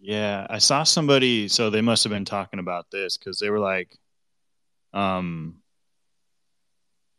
[0.01, 3.59] Yeah, I saw somebody, so they must have been talking about this because they were
[3.59, 3.97] like,
[4.93, 5.57] um,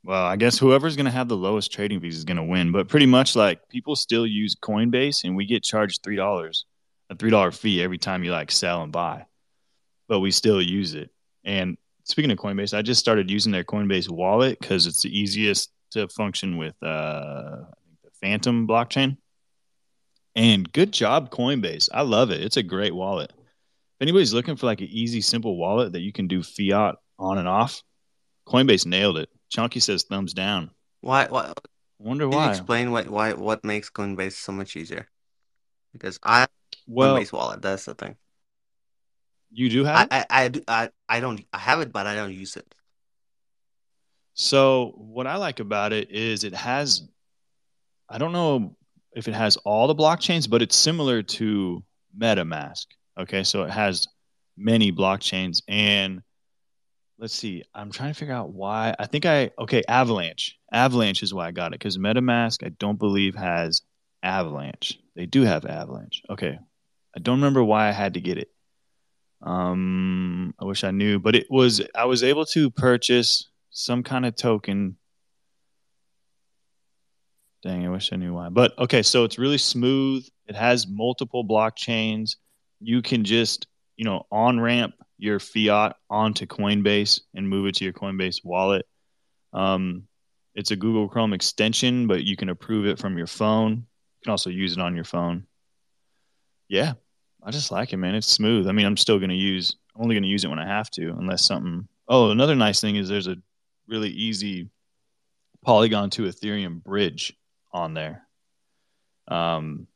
[0.04, 2.72] well, I guess whoever's going to have the lowest trading fees is going to win.
[2.72, 6.64] But pretty much like people still use Coinbase and we get charged $3,
[7.10, 9.26] a $3 fee every time you like sell and buy,
[10.08, 11.10] but we still use it.
[11.44, 15.72] And speaking of Coinbase, I just started using their Coinbase wallet because it's the easiest
[15.92, 17.66] to function with uh,
[18.04, 19.18] the Fantom blockchain.
[20.38, 21.90] And good job, Coinbase.
[21.94, 22.42] I love it.
[22.42, 23.32] It's a great wallet.
[23.36, 27.40] If anybody's looking for like an easy, simple wallet that you can do fiat on
[27.40, 27.82] and off,
[28.48, 29.30] Coinbase nailed it.
[29.50, 30.70] Chunky says thumbs down.
[31.02, 31.26] Why?
[31.28, 31.48] Why?
[31.48, 31.54] I
[31.98, 32.50] wonder Can you why.
[32.50, 35.08] explain what why what makes Coinbase so much easier?
[35.92, 36.48] Because I
[36.86, 37.62] Well, Coinbase wallet.
[37.64, 38.16] That's the thing.
[39.52, 40.26] you do have I it.
[40.30, 40.52] I
[40.84, 42.72] I, I don't I have it, but I don't use it.
[44.36, 47.08] So what I like about it is it has.
[48.08, 48.77] I don't know
[49.18, 51.84] if it has all the blockchains, but it's similar to
[52.16, 52.86] MetaMask.
[53.20, 54.08] Okay, so it has
[54.56, 56.22] many blockchains, and
[57.18, 57.64] let's see.
[57.74, 58.94] I'm trying to figure out why.
[59.00, 59.82] I think I okay.
[59.88, 60.56] Avalanche.
[60.72, 63.82] Avalanche is why I got it because MetaMask I don't believe has
[64.22, 65.00] Avalanche.
[65.16, 66.22] They do have Avalanche.
[66.30, 66.60] Okay,
[67.16, 68.52] I don't remember why I had to get it.
[69.42, 74.28] Um, I wish I knew, but it was I was able to purchase some kind
[74.28, 74.98] of token.
[77.64, 78.50] Dang, I wish I knew why.
[78.50, 80.28] But okay, so it's really smooth.
[80.46, 82.36] It has multiple blockchains.
[82.80, 87.84] You can just, you know, on ramp your fiat onto Coinbase and move it to
[87.84, 88.86] your Coinbase wallet.
[89.54, 90.04] Um,
[90.54, 93.72] it's a Google Chrome extension, but you can approve it from your phone.
[93.72, 95.48] You can also use it on your phone.
[96.70, 96.94] Yeah,
[97.44, 98.16] I just like it, man.
[98.16, 98.68] It's smooth.
[98.68, 100.68] I mean, I'm still going to use, I'm only going to use it when I
[100.68, 101.88] have to, unless something.
[102.08, 103.38] Oh, another nice thing is there's a
[103.88, 104.70] really easy
[105.64, 107.34] Polygon to Ethereum bridge
[107.78, 108.28] on there.
[109.28, 109.88] Um,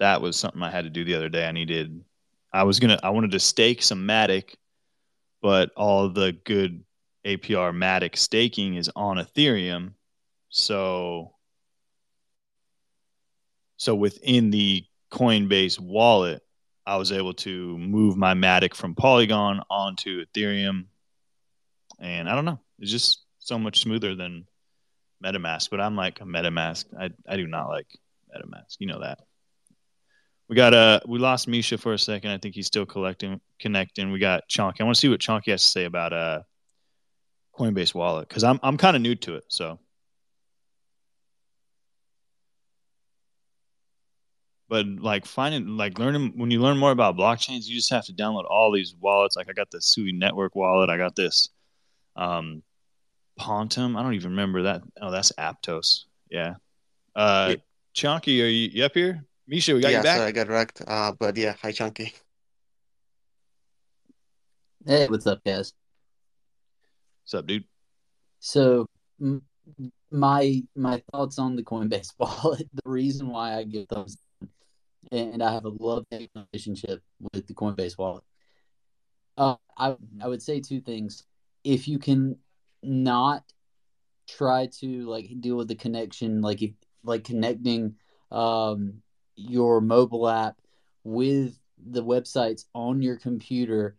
[0.00, 1.46] that was something I had to do the other day.
[1.46, 2.04] I needed,
[2.52, 4.54] I was gonna, I wanted to stake some Matic,
[5.42, 6.84] but all the good
[7.24, 9.92] APR Matic staking is on Ethereum,
[10.50, 11.32] so
[13.76, 16.42] so within the Coinbase wallet,
[16.86, 20.86] I was able to move my Matic from Polygon onto Ethereum,
[21.98, 24.46] and I don't know, it's just so much smoother than
[25.22, 25.70] MetaMask.
[25.70, 26.86] But I'm like a MetaMask.
[26.98, 27.86] I I do not like
[28.34, 28.76] MetaMask.
[28.78, 29.18] You know that.
[30.48, 32.30] We got uh we lost Misha for a second.
[32.30, 34.12] I think he's still collecting connecting.
[34.12, 34.80] We got Chonky.
[34.80, 36.42] I want to see what Chonky has to say about uh
[37.58, 39.44] Coinbase wallet because I'm I'm kind of new to it.
[39.48, 39.78] So
[44.68, 48.12] but like finding like learning when you learn more about blockchains you just have to
[48.12, 51.50] download all these wallets like i got the sui network wallet i got this
[52.16, 52.62] um
[53.38, 53.98] pontum?
[53.98, 54.82] I don't even remember that.
[55.00, 56.04] Oh that's aptos.
[56.30, 56.54] Yeah.
[57.14, 57.56] Uh yeah.
[57.92, 59.24] chunky are you, you, up here?
[59.46, 60.18] Misha we got yeah, you back.
[60.18, 60.82] so i got wrecked.
[60.86, 62.14] Uh but yeah hi chunky.
[64.86, 65.72] Hey what's up guys?
[67.22, 67.64] What's up dude?
[68.40, 68.86] So
[70.10, 74.18] my my thoughts on the coinbase wallet the reason why i give those
[75.12, 78.24] and I have a love relationship with the Coinbase wallet.
[79.36, 81.24] Uh, I I would say two things.
[81.64, 82.36] If you can
[82.84, 83.42] not
[84.28, 87.94] try to like deal with the connection, like if, like connecting
[88.30, 89.02] um,
[89.36, 90.56] your mobile app
[91.02, 93.96] with the websites on your computer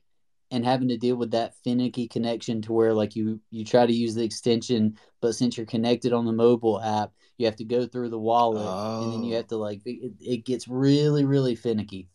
[0.51, 3.93] and having to deal with that finicky connection to where like you you try to
[3.93, 7.85] use the extension but since you're connected on the mobile app you have to go
[7.85, 9.03] through the wallet oh.
[9.03, 12.07] and then you have to like it, it, gets really really finicky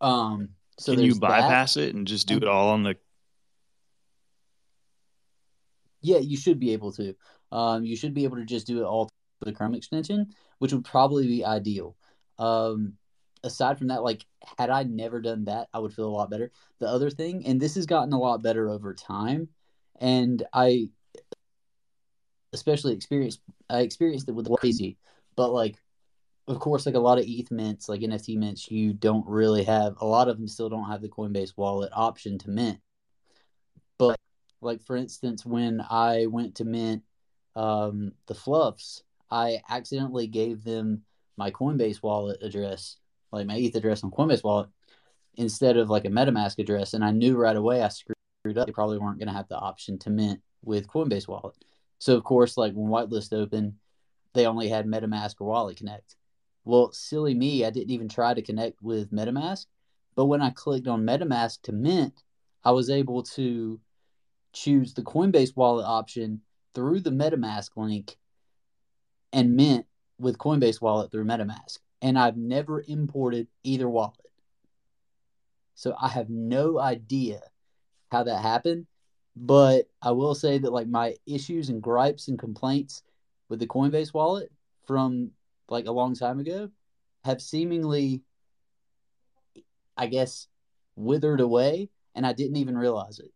[0.00, 0.48] um
[0.78, 1.88] so can you bypass that.
[1.88, 2.94] it and just do it all on the
[6.00, 7.14] yeah you should be able to
[7.52, 9.08] um you should be able to just do it all
[9.40, 10.26] with the chrome extension
[10.58, 11.96] which would probably be ideal
[12.38, 12.94] um
[13.44, 14.24] aside from that, like
[14.58, 16.50] had I never done that, I would feel a lot better.
[16.78, 19.48] The other thing, and this has gotten a lot better over time,
[20.00, 20.90] and I
[22.52, 24.96] especially experienced I experienced it with crazy,
[25.36, 25.76] but like
[26.46, 29.96] of course like a lot of ETH mints, like NFT mints, you don't really have
[30.00, 32.78] a lot of them still don't have the Coinbase wallet option to mint.
[34.60, 37.02] Like for instance, when I went to mint
[37.56, 41.02] um, the fluffs, I accidentally gave them
[41.36, 42.96] my Coinbase wallet address
[43.32, 44.68] like my ETH address on Coinbase wallet
[45.36, 46.94] instead of like a MetaMask address.
[46.94, 48.66] And I knew right away I screwed up.
[48.66, 51.54] They probably weren't going to have the option to mint with Coinbase wallet.
[51.98, 53.74] So of course, like when whitelist opened,
[54.34, 56.16] they only had MetaMask or Wallet Connect.
[56.64, 59.66] Well, silly me, I didn't even try to connect with MetaMask.
[60.14, 62.22] But when I clicked on MetaMask to mint,
[62.64, 63.80] I was able to
[64.58, 66.40] choose the Coinbase wallet option
[66.74, 68.16] through the MetaMask link
[69.32, 69.86] and mint
[70.18, 74.16] with Coinbase wallet through MetaMask and I've never imported either wallet.
[75.74, 77.40] So I have no idea
[78.10, 78.86] how that happened.
[79.36, 83.04] But I will say that like my issues and gripes and complaints
[83.48, 84.50] with the Coinbase wallet
[84.84, 85.30] from
[85.68, 86.70] like a long time ago
[87.24, 88.22] have seemingly
[89.96, 90.48] I guess
[90.96, 93.30] withered away and I didn't even realize it.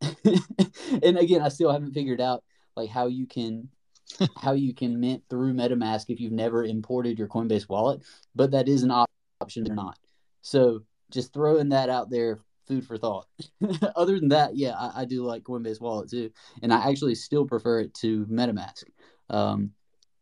[1.02, 2.44] and again, I still haven't figured out
[2.76, 3.68] like how you can
[4.36, 8.02] how you can mint through MetaMask if you've never imported your Coinbase wallet,
[8.34, 8.90] but that is an
[9.40, 9.98] option or not.
[10.40, 13.26] So just throwing that out there, food for thought.
[13.96, 16.30] Other than that, yeah, I, I, do like Coinbase wallet too,
[16.62, 18.84] and I actually still prefer it to MetaMask.
[19.30, 19.72] Um,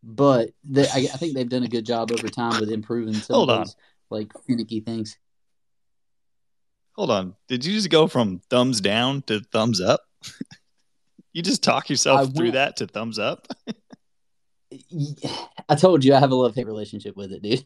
[0.02, 3.34] but they, I, I, think they've done a good job over time with improving some
[3.34, 4.18] Hold of those on.
[4.18, 5.16] like finicky things.
[6.96, 10.02] Hold on, did you just go from thumbs down to thumbs up?
[11.32, 13.46] You just talk yourself I through went, that to thumbs up.
[15.68, 17.62] I told you I have a love hate relationship with it, dude.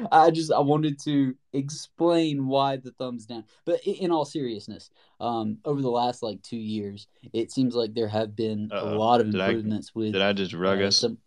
[0.10, 3.44] I just I wanted to explain why the thumbs down.
[3.66, 4.88] But in all seriousness,
[5.20, 8.94] um, over the last like two years, it seems like there have been Uh-oh.
[8.94, 10.14] a lot of did improvements I, with.
[10.14, 10.96] Did I just rug uh, us?
[10.96, 11.18] Some...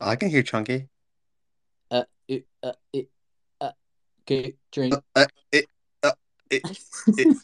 [0.00, 0.88] I can hear Chunky.
[2.30, 3.08] It, uh, it,
[3.60, 3.72] uh,
[4.22, 4.94] okay, drink.
[4.94, 5.66] Uh, uh, it,
[6.04, 6.12] uh,
[6.48, 6.62] it,
[7.08, 7.36] it.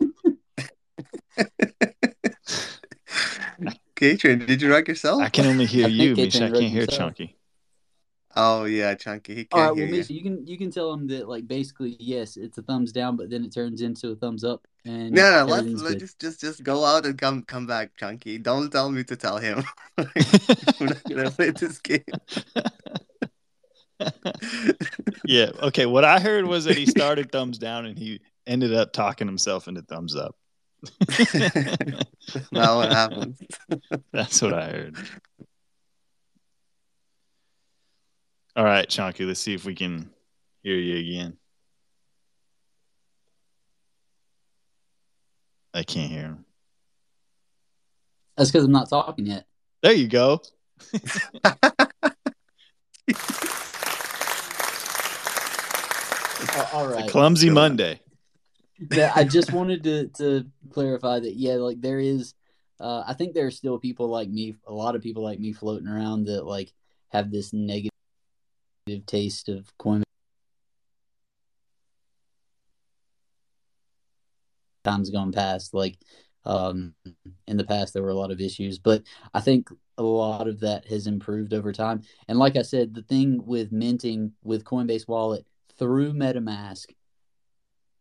[3.96, 5.22] Katrin, did you rug yourself?
[5.22, 6.44] I can only hear you, Misha.
[6.44, 7.16] I can't hear yourself.
[7.16, 7.37] Chunky.
[8.37, 9.35] Oh yeah, Chunky.
[9.35, 10.18] He can't All right, well, Misha, you.
[10.18, 10.22] you.
[10.22, 13.44] can you can tell him that like basically yes, it's a thumbs down, but then
[13.44, 14.68] it turns into a thumbs up.
[14.85, 18.38] And no, no, let's, let's just just just go out and come come back, Chunky.
[18.38, 19.64] Don't tell me to tell him.
[19.99, 22.05] We're not gonna play this game.
[25.25, 25.51] Yeah.
[25.63, 25.87] Okay.
[25.87, 29.69] What I heard was that he started thumbs down and he ended up talking himself
[29.69, 30.37] into thumbs up.
[31.09, 31.35] That's
[32.53, 33.37] not what happened.
[34.13, 34.97] That's what I heard.
[38.55, 40.11] All right, Chunky, let's see if we can
[40.63, 41.37] hear you again.
[45.75, 46.45] I can't hear him.
[48.37, 49.45] That's because I'm not talking yet.
[49.83, 50.41] There you go.
[56.73, 57.09] All right.
[57.09, 58.01] clumsy Monday.
[59.14, 62.35] I just wanted to to clarify that yeah, like there is
[62.81, 65.53] uh I think there are still people like me, a lot of people like me
[65.53, 66.73] floating around that like
[67.09, 67.90] have this negative
[69.07, 70.03] taste of Coinbase
[74.87, 75.75] times gone past.
[75.75, 75.99] Like
[76.45, 76.95] um,
[77.47, 79.03] in the past, there were a lot of issues, but
[79.35, 82.03] I think a lot of that has improved over time.
[82.29, 85.47] And like I said, the thing with minting with Coinbase Wallet
[85.79, 86.87] through MetaMask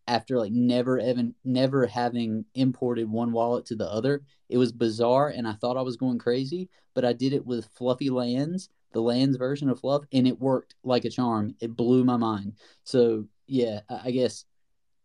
[0.08, 4.22] after like never even never having imported one wallet to the other.
[4.50, 7.68] It was bizarre and i thought i was going crazy but i did it with
[7.76, 11.56] fluffy lands the lands version of fluff and it worked like a charm.
[11.60, 12.54] It blew my mind.
[12.84, 14.46] So yeah i guess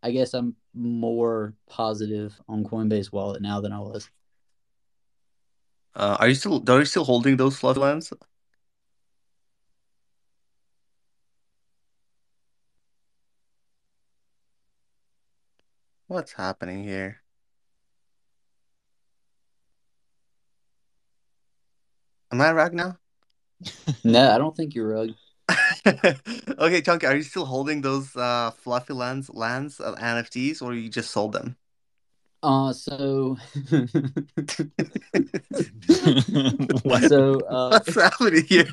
[0.03, 4.09] i guess i'm more positive on coinbase wallet now than i was.
[5.93, 8.13] Uh, are you still are you still holding those Fluffy lands
[16.11, 17.21] what's happening here
[22.31, 22.97] am i right now
[24.03, 25.09] no, I don't think you're rug.
[25.87, 30.89] okay, Chunky, are you still holding those uh, fluffy lands lands of NFTs, or you
[30.89, 31.57] just sold them?
[32.43, 33.37] Uh so
[37.07, 38.67] so uh, what's happening here?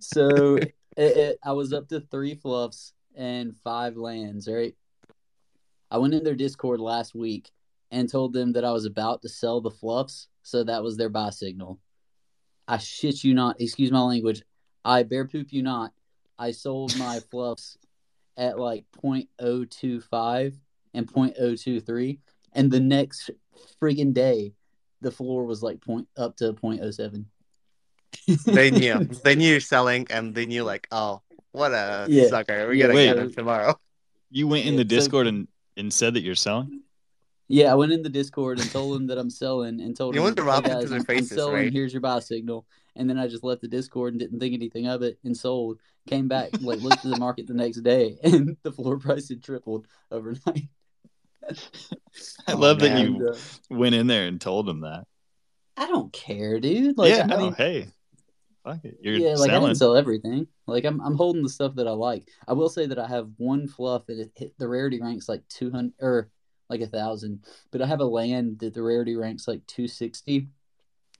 [0.00, 4.48] so it, it, I was up to three fluffs and five lands.
[4.48, 4.74] Right,
[5.90, 7.50] I went in their Discord last week
[7.90, 11.08] and told them that I was about to sell the fluffs, so that was their
[11.08, 11.80] buy signal.
[12.68, 14.42] I shit you not, excuse my language.
[14.84, 15.92] I bear poop you not.
[16.38, 17.76] I sold my fluffs
[18.36, 20.54] at like 0.025
[20.94, 22.18] and 0.023.
[22.52, 23.30] And the next
[23.80, 24.54] friggin' day,
[25.00, 27.24] the floor was like point up to 0.07.
[28.46, 29.08] they knew.
[29.24, 31.22] They knew you're selling and they knew like, oh,
[31.52, 32.28] what a yeah.
[32.28, 32.66] sucker.
[32.66, 33.78] We're yeah, gonna get him tomorrow.
[34.30, 36.82] You went in the Discord so, and, and said that you're selling?
[37.48, 40.20] Yeah, I went in the Discord and told them that I'm selling and told you
[40.20, 41.72] them, went to rob hey guys, to their faces, I'm selling, right?
[41.72, 42.64] here's your buy signal.
[42.94, 45.78] And then I just left the Discord and didn't think anything of it and sold.
[46.06, 49.42] Came back, like looked at the market the next day and the floor price had
[49.42, 50.68] tripled overnight.
[52.46, 53.36] I love oh, that you uh,
[53.68, 55.06] went in there and told them that.
[55.76, 56.98] I don't care, dude.
[56.98, 57.88] Like, yeah, I no, mean, hey,
[58.64, 58.98] fuck it.
[59.00, 59.64] You're yeah, like selling.
[59.64, 60.46] I didn't sell everything.
[60.66, 62.28] Like I'm, I'm holding the stuff that I like.
[62.46, 65.46] I will say that I have one fluff that it hit the rarity ranks like
[65.48, 66.30] two hundred or
[66.70, 67.44] like a thousand.
[67.70, 70.48] But I have a land that the rarity ranks like 260,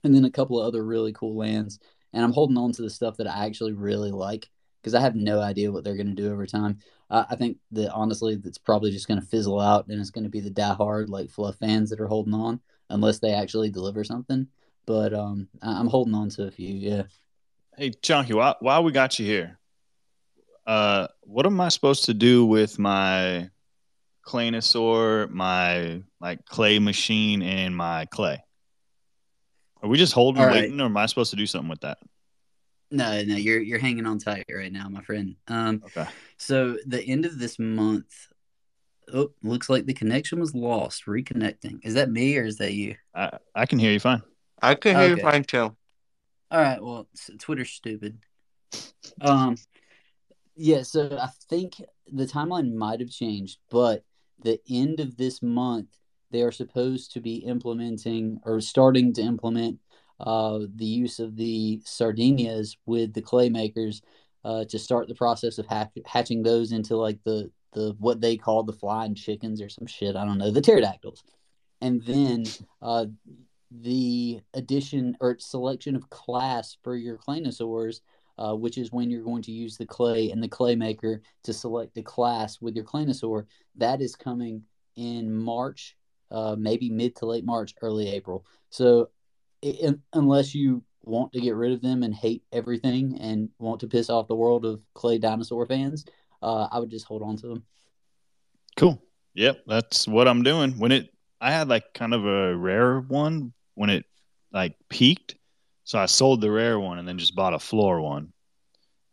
[0.03, 1.79] and then a couple of other really cool lands.
[2.13, 4.49] And I'm holding on to the stuff that I actually really like
[4.81, 6.79] because I have no idea what they're going to do over time.
[7.09, 10.23] Uh, I think that honestly, that's probably just going to fizzle out, and it's going
[10.23, 14.03] to be the diehard like fluff fans that are holding on unless they actually deliver
[14.03, 14.47] something.
[14.85, 16.73] But um, I'm holding on to a few.
[16.73, 17.03] Yeah.
[17.77, 19.59] Hey, Chunky, why why we got you here?
[20.65, 23.49] Uh, what am I supposed to do with my
[24.25, 28.43] Claynosaur, my like clay machine, and my clay.
[29.81, 30.53] Are we just holding, right.
[30.53, 31.97] waiting, or am I supposed to do something with that?
[32.91, 35.35] No, no, you're you're hanging on tight right now, my friend.
[35.47, 36.07] Um, okay.
[36.37, 38.27] So the end of this month,
[39.13, 41.05] oh, looks like the connection was lost.
[41.07, 41.79] Reconnecting.
[41.83, 42.95] Is that me or is that you?
[43.15, 44.21] I I can hear you fine.
[44.61, 45.15] I can hear okay.
[45.15, 45.75] you fine too.
[46.51, 46.83] All right.
[46.83, 47.07] Well,
[47.39, 48.19] Twitter's stupid.
[49.21, 49.55] Um.
[50.55, 50.83] Yeah.
[50.83, 51.81] So I think
[52.11, 54.03] the timeline might have changed, but
[54.43, 55.87] the end of this month
[56.31, 59.79] they are supposed to be implementing or starting to implement
[60.19, 64.01] uh, the use of the sardinias with the clay makers
[64.45, 68.35] uh, to start the process of hatch- hatching those into like the the what they
[68.35, 70.15] call the flying chickens or some shit.
[70.15, 71.23] I don't know the pterodactyls,
[71.81, 72.45] and then
[72.81, 73.05] uh,
[73.79, 78.01] the addition or selection of class for your claynosaurs,
[78.37, 81.53] uh, which is when you're going to use the clay and the clay maker to
[81.53, 83.45] select the class with your claynosaur.
[83.75, 84.63] That is coming
[84.95, 85.95] in March,
[86.31, 88.45] uh, maybe mid to late March, early April.
[88.69, 89.09] So,
[89.61, 93.87] it, unless you want to get rid of them and hate everything and want to
[93.87, 96.05] piss off the world of clay dinosaur fans,
[96.41, 97.63] uh, I would just hold on to them.
[98.75, 99.01] Cool.
[99.33, 100.71] Yep, that's what I'm doing.
[100.79, 104.05] When it, I had like kind of a rare one when it
[104.51, 105.35] like peaked,
[105.83, 108.33] so I sold the rare one and then just bought a floor one.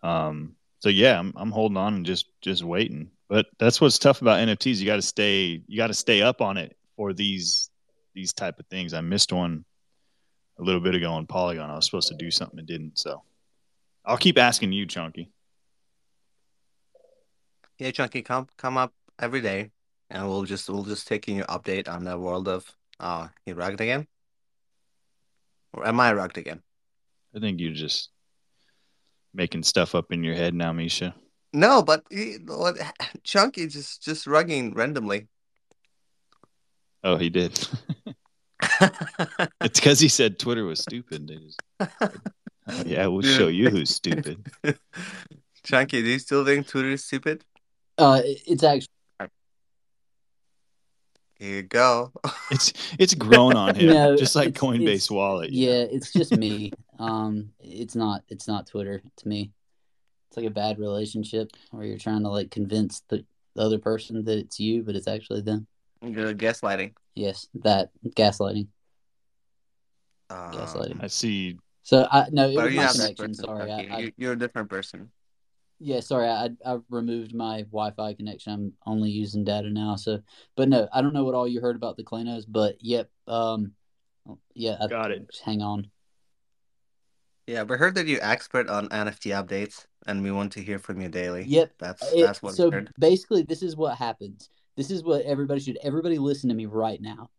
[0.02, 3.10] Um, so yeah, I'm I'm holding on and just just waiting.
[3.28, 4.78] But that's what's tough about NFTs.
[4.78, 7.70] You got to stay you got to stay up on it for these
[8.14, 8.94] these type of things.
[8.94, 9.64] I missed one
[10.58, 11.70] a little bit ago on Polygon.
[11.70, 12.98] I was supposed to do something and didn't.
[12.98, 13.22] So
[14.04, 15.30] I'll keep asking you, Chunky.
[17.78, 19.70] Yeah, Chunky, come come up every day,
[20.10, 24.06] and we'll just we'll just take you update on the world of uh rugged again,
[25.72, 26.62] or am I rugged again?
[27.34, 28.10] I think you're just
[29.34, 31.14] making stuff up in your head now, Misha.
[31.52, 32.76] No, but he, what,
[33.24, 35.28] Chunky just just rugging randomly.
[37.04, 37.66] Oh, he did.
[39.60, 41.28] it's because he said Twitter was stupid.
[41.28, 44.44] Just, oh, yeah, we'll show you who's stupid.
[45.64, 47.44] Chunky, do you still think Twitter is stupid?
[47.96, 48.88] Uh, it's actually.
[51.38, 52.12] Here you go.
[52.50, 55.50] it's it's grown on him, no, just like Coinbase it's, Wallet.
[55.50, 55.88] Yeah, know?
[55.92, 56.72] it's just me.
[56.98, 59.52] um, it's not it's not Twitter to me.
[60.28, 63.24] It's like a bad relationship where you're trying to like convince the,
[63.54, 65.66] the other person that it's you, but it's actually them.
[66.02, 66.94] Good gaslighting.
[67.14, 68.66] Yes, that gaslighting.
[70.28, 71.02] Uh, gaslighting.
[71.02, 71.56] I see.
[71.84, 73.34] So I no, it was my connection.
[73.34, 73.88] Sorry, okay.
[73.90, 75.10] I, you're a different person.
[75.80, 78.52] Yeah, sorry, I I removed my Wi-Fi connection.
[78.52, 79.96] I'm only using data now.
[79.96, 80.20] So,
[80.56, 83.72] but no, I don't know what all you heard about the Claynos, but yep, um,
[84.54, 85.28] yeah, I, got it.
[85.44, 85.88] hang on.
[87.46, 91.00] Yeah, we heard that you're expert on NFT updates, and we want to hear from
[91.00, 91.44] you daily.
[91.44, 92.54] Yep, that's that's what.
[92.54, 94.50] So basically, this is what happens.
[94.76, 95.78] This is what everybody should.
[95.82, 97.30] Everybody, listen to me right now.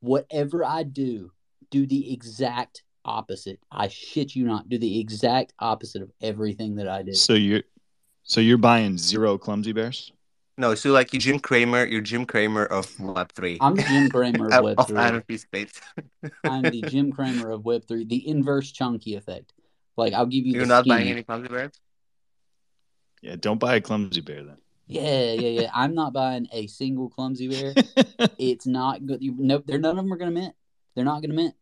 [0.00, 1.32] Whatever I do,
[1.70, 3.58] do the exact opposite.
[3.70, 4.68] I shit you not.
[4.68, 7.12] Do the exact opposite of everything that I do.
[7.14, 7.62] So you're,
[8.30, 10.12] so you're buying zero clumsy bears.
[10.56, 13.58] No, so like you Jim Cramer, you're Jim Cramer of Web three.
[13.60, 14.98] I'm Jim Cramer of Web three.
[15.00, 15.72] Of space.
[16.44, 18.04] I'm the Jim Cramer of Web three.
[18.04, 19.52] The inverse chunky effect.
[19.96, 20.52] Like I'll give you.
[20.52, 21.72] You're not buying any clumsy bears.
[23.20, 24.58] Yeah, don't buy a clumsy bear then.
[24.86, 25.70] Yeah, yeah, yeah.
[25.74, 27.74] I'm not buying a single clumsy bear.
[28.38, 29.22] it's not good.
[29.22, 30.54] You, nope, they're none of them are going to mint.
[30.94, 31.54] They're not going to mint.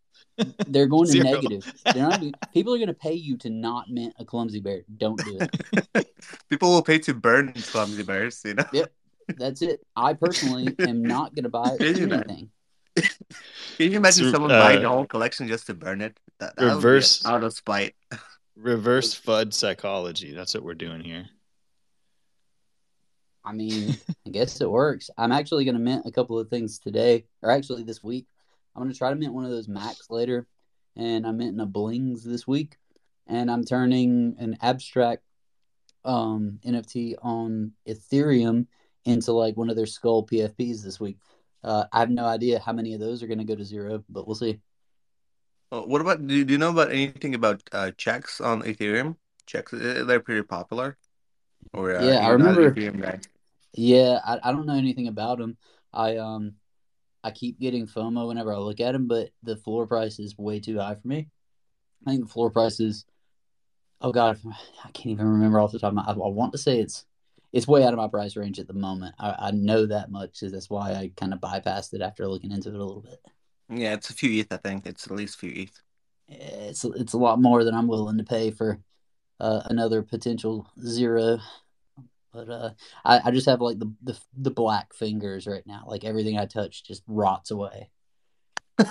[0.66, 1.24] They're going to Zero.
[1.24, 1.72] negative.
[1.84, 2.22] They're not.
[2.52, 4.82] People are going to pay you to not mint a clumsy bear.
[4.96, 6.14] Don't do it.
[6.48, 8.40] people will pay to burn clumsy bears.
[8.44, 8.64] You know.
[8.72, 8.92] Yep,
[9.36, 9.84] that's it.
[9.96, 12.50] I personally am not going to buy anything.
[12.96, 16.18] Can you imagine someone uh, buying the whole collection just to burn it?
[16.40, 17.94] That, that reverse out of spite.
[18.56, 20.34] Reverse FUD psychology.
[20.34, 21.26] That's what we're doing here.
[23.44, 23.96] I mean,
[24.26, 25.10] I guess it works.
[25.16, 28.26] I'm actually going to mint a couple of things today, or actually this week.
[28.78, 30.46] I'm going to try to mint one of those Macs later,
[30.94, 32.76] and I'm minting a Blings this week,
[33.26, 35.24] and I'm turning an abstract
[36.04, 38.66] um, NFT on Ethereum
[39.04, 41.18] into like one of their Skull PFPs this week.
[41.64, 44.04] Uh, I have no idea how many of those are going to go to zero,
[44.08, 44.60] but we'll see.
[45.72, 49.16] Uh, what about do you, do you know about anything about uh, checks on Ethereum?
[49.46, 50.96] Checks uh, they're pretty popular.
[51.74, 52.72] Or uh, yeah, I remember.
[53.74, 55.56] Yeah, I, I don't know anything about them.
[55.92, 56.54] I um
[57.24, 60.60] I keep getting FOMO whenever I look at them, but the floor price is way
[60.60, 61.28] too high for me.
[62.06, 63.04] I think the floor price is
[64.00, 64.38] oh god,
[64.84, 66.04] I can't even remember off the top of my.
[66.06, 67.04] I, I want to say it's
[67.52, 69.14] it's way out of my price range at the moment.
[69.18, 72.52] I, I know that much, so that's why I kind of bypassed it after looking
[72.52, 73.20] into it a little bit.
[73.70, 74.52] Yeah, it's a few ETH.
[74.52, 75.82] I think it's at least a few ETH.
[76.28, 78.78] It's it's a lot more than I'm willing to pay for
[79.40, 81.38] uh, another potential zero
[82.38, 82.70] but uh,
[83.04, 85.84] I, I just have like the, the the black fingers right now.
[85.86, 87.90] Like everything I touch just rots away.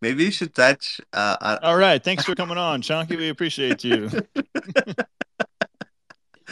[0.00, 1.00] Maybe you should touch.
[1.12, 1.58] Uh, uh...
[1.62, 3.16] All right, thanks for coming on, Chunky.
[3.16, 4.08] We appreciate you.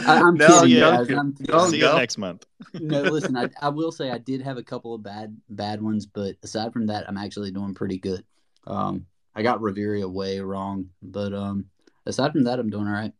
[0.06, 1.10] I, am no, kidding, guys.
[1.10, 1.60] I'm kidding.
[1.66, 2.46] See you next month.
[2.74, 3.36] no, listen.
[3.36, 6.72] I, I will say I did have a couple of bad bad ones, but aside
[6.72, 8.24] from that, I'm actually doing pretty good.
[8.66, 11.64] Um, I got Reveria way wrong, but um,
[12.06, 13.12] aside from that, I'm doing all right.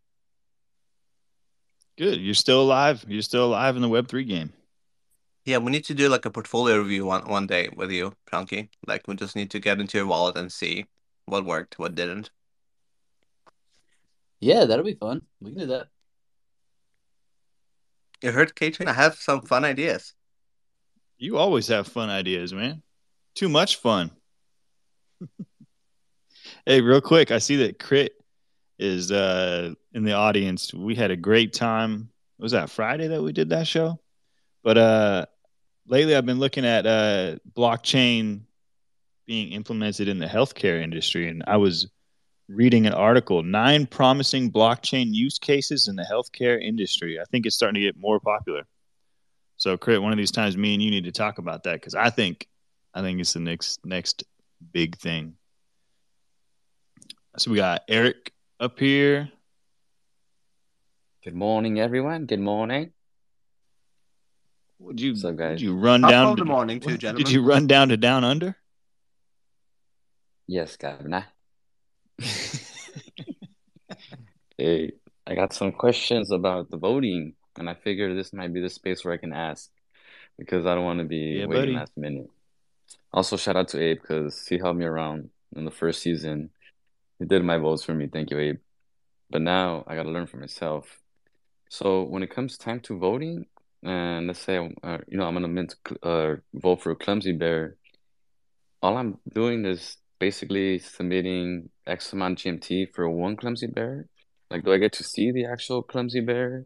[1.98, 2.20] Good.
[2.20, 3.04] You're still alive.
[3.08, 4.52] You're still alive in the Web three game.
[5.44, 8.70] Yeah, we need to do like a portfolio review one one day with you, Frankie.
[8.86, 10.86] Like we just need to get into your wallet and see
[11.26, 12.30] what worked, what didn't.
[14.38, 15.22] Yeah, that'll be fun.
[15.40, 15.88] We can do that.
[18.22, 18.88] You heard, K-Train?
[18.88, 20.14] I have some fun ideas.
[21.18, 22.82] You always have fun ideas, man.
[23.34, 24.12] Too much fun.
[26.66, 28.17] hey, real quick, I see that Crit
[28.78, 30.72] is uh, in the audience.
[30.72, 32.10] We had a great time.
[32.38, 33.98] Was that Friday that we did that show?
[34.62, 35.26] But uh,
[35.86, 38.42] lately, I've been looking at uh, blockchain
[39.26, 41.88] being implemented in the healthcare industry, and I was
[42.48, 47.20] reading an article nine promising blockchain use cases in the healthcare industry.
[47.20, 48.66] I think it's starting to get more popular.
[49.56, 51.94] So, Crit, one of these times, me and you need to talk about that because
[51.94, 52.46] I think,
[52.94, 54.24] I think it's the next next
[54.72, 55.34] big thing.
[57.36, 59.30] So we got Eric up here.
[61.24, 62.26] Good morning, everyone.
[62.26, 62.92] Good morning.
[64.78, 65.50] Would you, What's up, guys?
[65.54, 66.26] Would you run Top down?
[66.30, 67.24] of the to- morning, too, gentlemen.
[67.24, 68.56] Did you run down to down under?
[70.46, 71.26] Yes, Governor.
[74.60, 74.94] Hey,
[75.24, 79.04] I got some questions about the voting, and I figure this might be the space
[79.04, 79.70] where I can ask
[80.36, 81.74] because I don't want to be Yeah, waiting buddy.
[81.74, 82.28] last minute.
[83.12, 86.50] Also, shout out to Abe because he helped me around in the first season.
[87.18, 88.06] He did my votes for me.
[88.06, 88.58] Thank you, Abe.
[89.30, 91.00] But now I got to learn for myself.
[91.68, 93.46] So when it comes time to voting,
[93.82, 95.66] and let's say uh, you know I'm gonna
[96.02, 97.76] uh, vote for a Clumsy Bear,
[98.82, 104.06] all I'm doing is basically submitting X amount GMT for one Clumsy Bear.
[104.50, 106.64] Like, do I get to see the actual Clumsy Bear,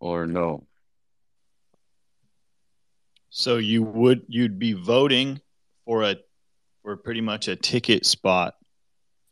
[0.00, 0.66] or no?
[3.30, 5.40] So you would you'd be voting
[5.84, 6.16] for a
[6.82, 8.54] for pretty much a ticket spot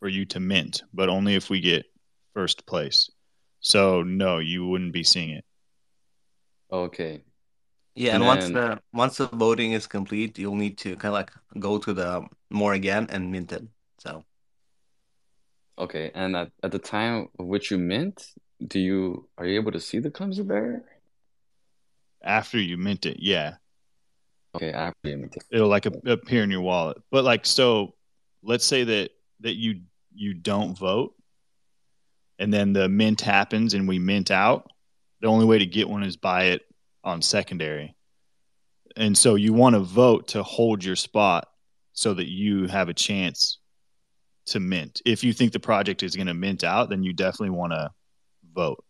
[0.03, 1.85] for you to mint, but only if we get
[2.33, 3.09] first place.
[3.61, 5.45] So no, you wouldn't be seeing it.
[6.69, 7.23] Okay.
[7.95, 11.13] Yeah, And and once then- the once the voting is complete, you'll need to kind
[11.13, 13.63] of like go to the MOOAR again and mint it.
[13.99, 14.25] So
[15.77, 18.33] Okay, and at, at the time of which you mint,
[18.67, 20.83] do you are you able to see the Clumsy Bear?
[22.21, 23.55] After you mint it, yeah.
[24.53, 25.43] Okay, after you mint it.
[25.49, 26.97] It'll like ap- appear in your wallet.
[27.09, 27.95] But like so
[28.43, 29.81] let's say that that you
[30.15, 31.13] you don't vote
[32.39, 34.69] and then the mint happens and we mint out.
[35.21, 36.63] The only way to get one is buy it
[37.03, 37.95] on secondary.
[38.95, 41.47] And so you want to vote to hold your spot
[41.93, 43.59] so that you have a chance
[44.47, 45.01] to mint.
[45.05, 47.91] If you think the project is going to mint out, then you definitely want to
[48.53, 48.83] vote.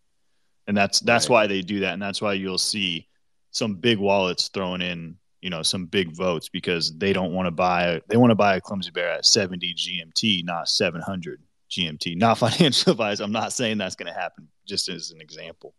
[0.67, 1.33] And that's that's Right.
[1.33, 3.07] why they do that and that's why you'll see
[3.51, 7.51] some big wallets throwing in, you know, some big votes because they don't want to
[7.51, 12.17] buy they want to buy a clumsy bear at 70 GMT, not 700 GMT.
[12.17, 13.19] Not financial advice.
[13.19, 15.75] I'm not saying that's going to happen just as an example.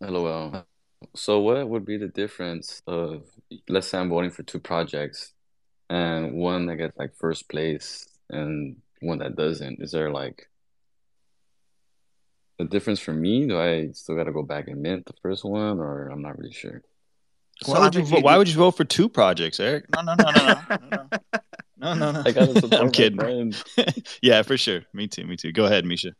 [0.00, 0.66] LOL.
[1.14, 3.22] So what would be the difference of
[3.68, 5.32] let's say I'm voting for two projects
[5.88, 9.80] and one that gets like first place and one that doesn't?
[9.80, 10.48] Is there like
[12.58, 13.46] a difference for me?
[13.46, 16.52] Do I still gotta go back and mint the first one or I'm not really
[16.52, 16.82] sure?
[17.66, 19.86] Why, would, you vote, why would you vote for two projects, Eric?
[19.94, 21.08] No, no, no, no, no, no,
[21.76, 22.12] no, no.
[22.12, 22.22] no.
[22.26, 23.54] I gotta I'm kidding.
[24.22, 24.82] yeah, for sure.
[24.92, 25.24] Me too.
[25.24, 25.52] Me too.
[25.52, 26.14] Go ahead, Misha.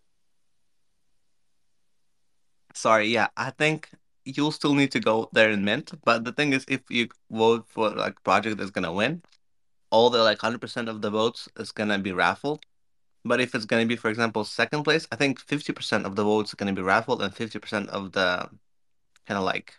[2.73, 3.09] Sorry.
[3.09, 3.91] Yeah, I think
[4.25, 5.93] you'll still need to go there and mint.
[6.05, 9.23] But the thing is, if you vote for like project that's gonna win,
[9.91, 12.65] all the like hundred percent of the votes is gonna be raffled.
[13.25, 16.25] But if it's gonna be, for example, second place, I think fifty percent of the
[16.25, 18.49] votes are gonna be raffled, and fifty percent of the
[19.27, 19.75] kind of like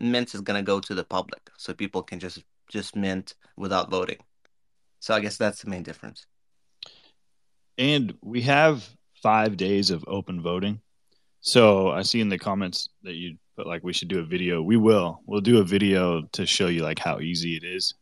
[0.00, 4.18] mint is gonna go to the public, so people can just just mint without voting.
[5.00, 6.26] So I guess that's the main difference.
[7.76, 8.88] And we have
[9.22, 10.80] five days of open voting.
[11.40, 14.60] So I see in the comments that you put like we should do a video.
[14.62, 15.20] We will.
[15.26, 17.94] We'll do a video to show you like how easy it is.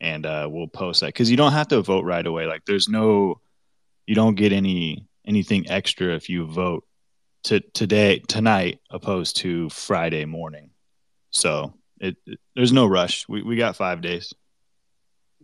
[0.00, 2.46] And uh, we'll post that because you don't have to vote right away.
[2.46, 3.40] Like there's no,
[4.06, 6.84] you don't get any anything extra if you vote
[7.44, 10.70] to today tonight opposed to Friday morning.
[11.30, 13.28] So it, it there's no rush.
[13.28, 14.32] We we got five days.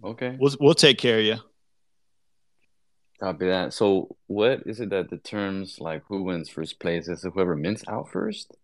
[0.02, 0.36] Okay.
[0.38, 1.36] We'll we'll take care of you.
[3.20, 3.72] Copy that.
[3.72, 7.08] So what is it that determines like who wins first place?
[7.08, 8.54] Is it whoever mints out first?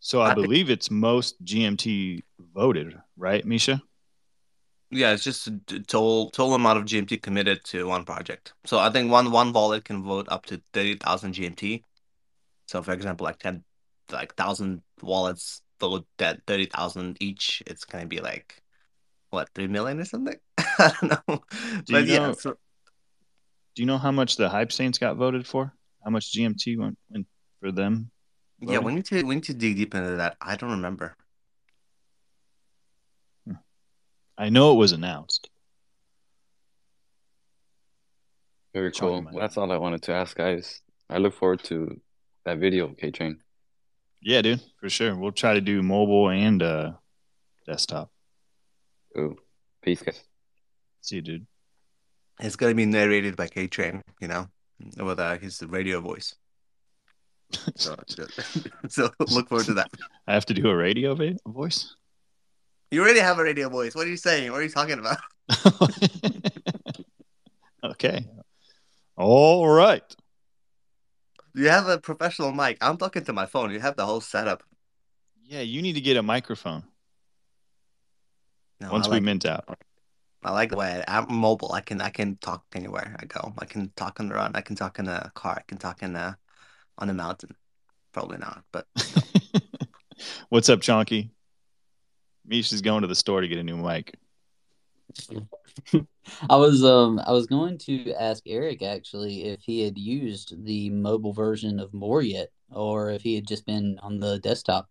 [0.00, 2.22] So I, I think- believe it's most GMT
[2.54, 3.82] voted, right, Misha?
[4.90, 8.54] Yeah, it's just a total total amount of GMT committed to one project.
[8.64, 11.82] So I think one one wallet can vote up to thirty thousand GMT.
[12.66, 13.64] So for example, like ten
[14.10, 18.62] like thousand wallets vote that thirty thousand each, it's gonna be like
[19.30, 20.36] what three million or something.
[20.58, 21.40] I don't know,
[21.84, 22.18] Do but you yeah.
[22.28, 22.50] know- So
[23.74, 25.74] Do you know how much the Hype Saints got voted for?
[26.02, 27.26] How much GMT went, went
[27.60, 28.10] for them?
[28.60, 30.36] Yeah, we need to we need to dig deep into that.
[30.40, 31.14] I don't remember.
[34.38, 35.50] I know it was announced.
[38.72, 39.22] Very cool.
[39.22, 40.80] Well, that's all I wanted to ask, guys.
[41.10, 42.00] I look forward to
[42.44, 43.38] that video, K Train.
[44.22, 45.16] Yeah, dude, for sure.
[45.16, 46.92] We'll try to do mobile and uh,
[47.66, 48.10] desktop.
[49.16, 49.36] Ooh.
[49.82, 50.22] Peace, guys.
[51.00, 51.46] See you, dude.
[52.40, 54.48] It's gonna be narrated by K Train, you know,
[54.98, 56.34] with uh, his radio voice.
[57.76, 57.96] So,
[58.88, 59.90] so look forward to that.
[60.26, 61.16] I have to do a radio
[61.46, 61.96] voice.
[62.90, 63.94] You already have a radio voice.
[63.94, 64.50] What are you saying?
[64.50, 65.18] What are you talking about?
[67.84, 68.26] okay.
[69.16, 70.02] All right.
[71.54, 72.78] You have a professional mic.
[72.80, 73.72] I'm talking to my phone.
[73.72, 74.62] You have the whole setup.
[75.44, 76.84] Yeah, you need to get a microphone
[78.80, 79.64] No, once I we like, mint out.
[80.42, 81.72] I like the way I, I'm mobile.
[81.72, 83.54] I can I can talk anywhere I go.
[83.58, 84.52] I can talk on the run.
[84.54, 85.56] I can talk in a car.
[85.58, 86.38] I can talk in a
[86.98, 87.56] on a mountain.
[88.12, 88.86] Probably not, but
[90.48, 91.30] What's up, Chonky?
[92.48, 94.14] Misha's going to the store to get a new mic.
[96.50, 100.90] I was um I was going to ask Eric actually if he had used the
[100.90, 104.88] mobile version of MOOAR yet, or if he had just been on the desktop.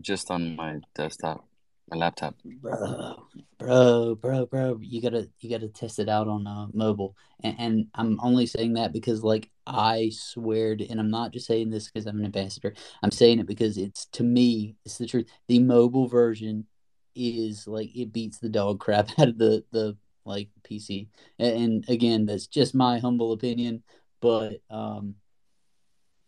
[0.00, 1.46] Just on my desktop,
[1.90, 2.34] my laptop.
[2.44, 3.26] Bro,
[3.58, 7.16] bro, bro, bro, you gotta you gotta test it out on uh, mobile.
[7.42, 11.46] And, and I'm only saying that because like I swear, to, and I'm not just
[11.46, 12.74] saying this because I'm an ambassador.
[13.02, 15.28] I'm saying it because it's to me, it's the truth.
[15.48, 16.66] The mobile version
[17.14, 21.08] is like it beats the dog crap out of the the like PC.
[21.38, 23.84] And, and again, that's just my humble opinion.
[24.20, 25.14] But um,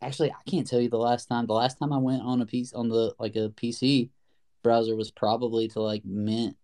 [0.00, 1.46] actually, I can't tell you the last time.
[1.46, 4.10] The last time I went on a piece on the like a PC
[4.62, 6.56] browser was probably to like Mint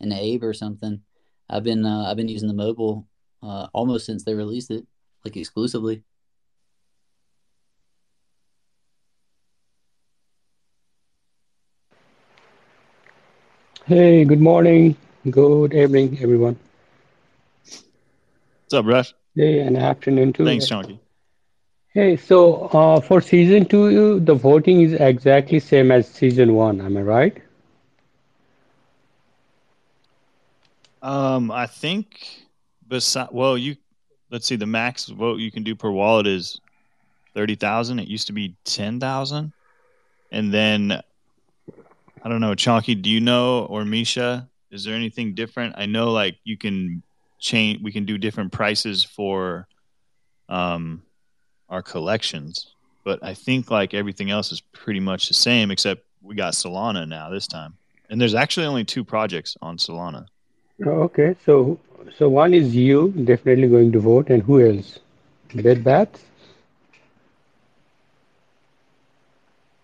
[0.00, 1.00] and Abe or something.
[1.48, 3.06] I've been uh, I've been using the mobile
[3.42, 4.86] uh, almost since they released it,
[5.24, 6.02] like exclusively.
[13.86, 14.96] Hey, good morning,
[15.30, 16.58] good evening, everyone.
[18.64, 19.14] What's up, Rush?
[19.36, 20.44] Hey, and afternoon too.
[20.44, 20.98] Thanks, Chonky.
[21.96, 26.82] Hey, so uh, for season two, the voting is exactly same as season one.
[26.82, 27.42] Am I right?
[31.00, 32.44] Um, I think
[32.86, 33.78] beside well, you
[34.30, 36.60] let's see, the max vote you can do per wallet is
[37.34, 37.98] thirty thousand.
[37.98, 39.54] It used to be ten thousand,
[40.30, 41.00] and then
[42.22, 43.00] I don't know, Chonky.
[43.00, 44.50] Do you know or Misha?
[44.70, 45.76] Is there anything different?
[45.78, 47.02] I know, like you can
[47.40, 47.80] change.
[47.82, 49.66] We can do different prices for
[50.50, 51.02] um
[51.68, 56.34] our collections, but I think like everything else is pretty much the same, except we
[56.34, 57.74] got Solana now this time,
[58.10, 60.26] and there's actually only two projects on Solana.
[60.84, 61.78] Oh, Okay, so
[62.16, 64.98] so one is you definitely going to vote, and who else?
[65.54, 66.22] Bed Bats?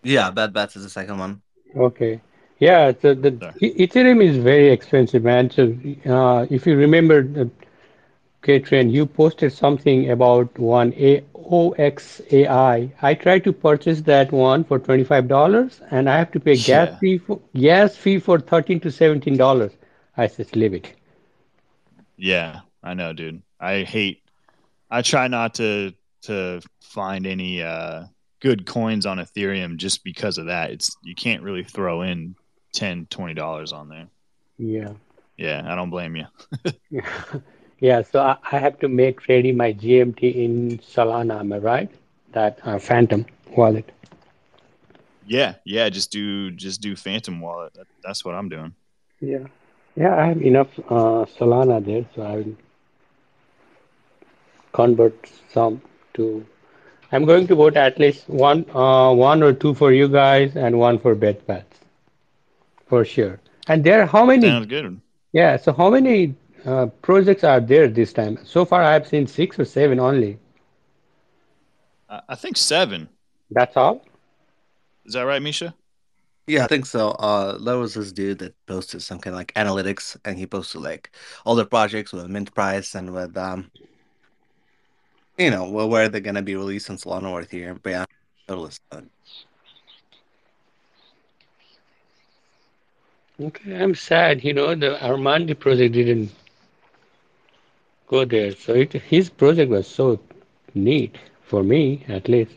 [0.03, 1.43] yeah, Bad Bats is the second one.
[1.77, 2.21] Okay.
[2.59, 3.55] Yeah, so the Sorry.
[3.61, 5.51] Ethereum is very expensive, man.
[5.51, 5.77] So
[6.07, 7.51] uh, if you remember, the
[8.43, 12.93] K-Train, you posted something about one A OXAI.
[13.01, 16.99] I tried to purchase that one for $25 and I have to pay gas Yeah.
[16.99, 19.71] fee for gas fee for 13 to $17.
[20.17, 20.95] I said leave it.
[22.17, 23.43] Yeah, I know, dude.
[23.61, 24.23] I hate.
[24.91, 28.05] I try not to to find any uh,
[28.41, 30.71] good coins on Ethereum just because of that.
[30.71, 32.35] It's you can't really throw in
[32.75, 34.09] 10 20 dollars on there.
[34.59, 34.93] Yeah.
[35.37, 36.27] Yeah, I don't blame you.
[37.83, 41.91] Yeah, so I, I have to make ready my GMT in Solana, am I right?
[42.31, 43.27] That uh, Phantom
[43.57, 43.91] wallet.
[45.27, 45.89] Yeah, yeah.
[45.89, 47.75] Just do just do Phantom Wallet.
[47.75, 48.73] That, that's what I'm doing.
[49.21, 49.47] Yeah.
[49.97, 52.57] Yeah, I have enough uh, Solana there, so I will
[54.73, 55.83] convert some
[56.15, 56.47] to.
[57.11, 60.79] I'm going to vote at least one, uh, one or two for you guys, and
[60.79, 61.81] one for Bed Baths,
[62.87, 63.41] for sure.
[63.67, 64.47] And there, how many?
[64.47, 65.01] Sounds good.
[65.33, 66.37] Yeah, so how many
[66.67, 68.39] uh, projects are there this time?
[68.45, 70.39] So far, I have seen six or seven only.
[72.09, 73.09] I, I think seven.
[73.51, 74.05] That's all.
[75.05, 75.75] Is that right, Misha?
[76.47, 77.11] Yeah, I think so.
[77.11, 80.83] Uh, there was this dude that posted some kind of like analytics, and he posted
[80.83, 81.11] like
[81.45, 83.71] all the projects with mint price and with um,
[85.39, 87.79] you know, well, where are they're gonna be released on Solana or Ethereum.
[87.83, 88.05] But yeah,
[88.47, 89.11] total is seven.
[93.41, 96.31] Okay, I'm sad, you know, the Armandi project didn't
[98.13, 98.53] go there.
[98.55, 100.21] So it, his project was so
[100.75, 102.55] neat for me, at least.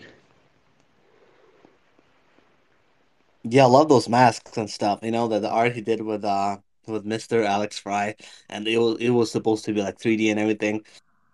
[3.44, 5.00] Yeah, I love those masks and stuff.
[5.04, 7.44] You know, the, the art he did with uh with Mr.
[7.44, 8.16] Alex Fry,
[8.50, 10.86] and it was it was supposed to be like 3D and everything.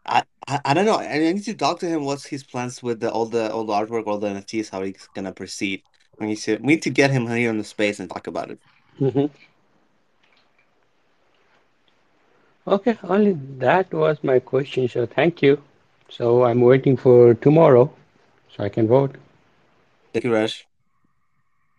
[0.05, 0.97] I, I I don't know.
[0.99, 2.05] I need to talk to him.
[2.05, 4.69] What's his plans with the all the all the artwork, all the NFTs?
[4.71, 5.83] How he's gonna proceed?
[6.19, 8.51] We need to we need to get him here on the space and talk about
[8.51, 8.59] it.
[8.99, 9.25] hmm
[12.67, 14.87] Okay, only that was my question.
[14.87, 15.61] So thank you.
[16.09, 17.93] So I'm waiting for tomorrow
[18.55, 19.15] so I can vote.
[20.13, 20.67] Thank you, Raj.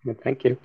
[0.05, 0.57] Yeah, thank you.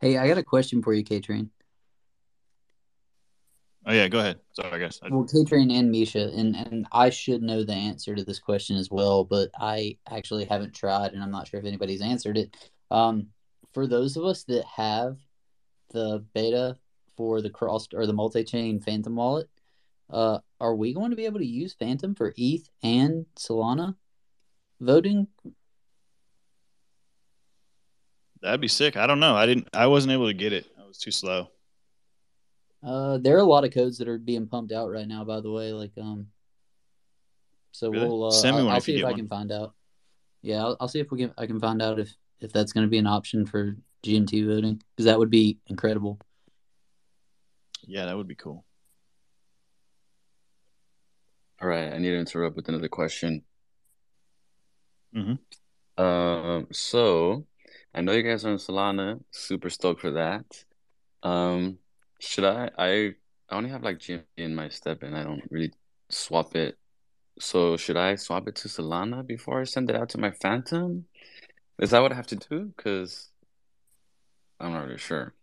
[0.00, 1.50] Hey, I got a question for you, K-Train.
[3.86, 4.38] Oh yeah, go ahead.
[4.52, 5.00] Sorry, I guess.
[5.02, 8.76] I, Well, K-Train and Misha, and, and I should know the answer to this question
[8.76, 12.56] as well, but I actually haven't tried, and I'm not sure if anybody's answered it.
[12.90, 13.28] Um,
[13.74, 15.18] for those of us that have
[15.90, 16.78] the beta
[17.16, 19.50] for the cross or the multi-chain Phantom wallet,
[20.10, 23.96] uh, are we going to be able to use Phantom for ETH and Solana
[24.80, 25.26] voting?
[28.44, 28.96] that'd be sick.
[28.96, 29.34] I don't know.
[29.34, 29.68] I didn't.
[29.72, 30.66] I wasn't able to get it.
[30.80, 31.48] I was too slow.
[32.84, 35.40] Uh, there are a lot of codes that are being pumped out right now, by
[35.40, 35.72] the way.
[35.72, 36.26] Like, um,
[37.72, 38.06] so Really?
[38.06, 38.24] we'll.
[38.24, 39.18] Uh, Send me I'll, one I'll see if get I one.
[39.20, 39.74] can find out.
[40.42, 41.32] Yeah, I'll, I'll see if we can.
[41.38, 44.82] I can find out if if that's going to be an option for GMT voting
[44.94, 46.20] because that would be incredible.
[47.86, 48.64] Yeah, that would be cool.
[51.62, 53.44] All right, I need to interrupt with another question.
[55.14, 55.38] Mhm.
[55.96, 57.46] Um, so
[57.94, 60.64] I know you guys are in Solana, super stoked for that.
[61.22, 61.78] Um,
[62.24, 62.70] should I?
[62.78, 63.14] I
[63.50, 65.72] I only have like Jimmy in my step, and I don't really
[66.08, 66.76] swap it.
[67.38, 71.04] So should I swap it to Solana before I send it out to my Phantom?
[71.78, 72.72] Is that what I have to do?
[72.76, 73.30] Because
[74.60, 75.34] I'm not really sure.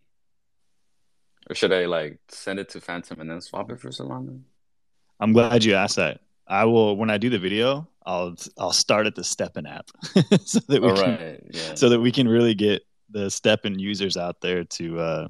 [1.50, 4.40] Or should I like send it to Phantom and then swap it for Solana?
[5.20, 6.22] I'm glad you asked that.
[6.48, 7.88] I will when I do the video.
[8.06, 9.90] I'll I'll start at the STEPN app
[10.46, 11.76] so that we All can right, yeah.
[11.76, 15.28] so that we can really get the STEPN users out there to uh,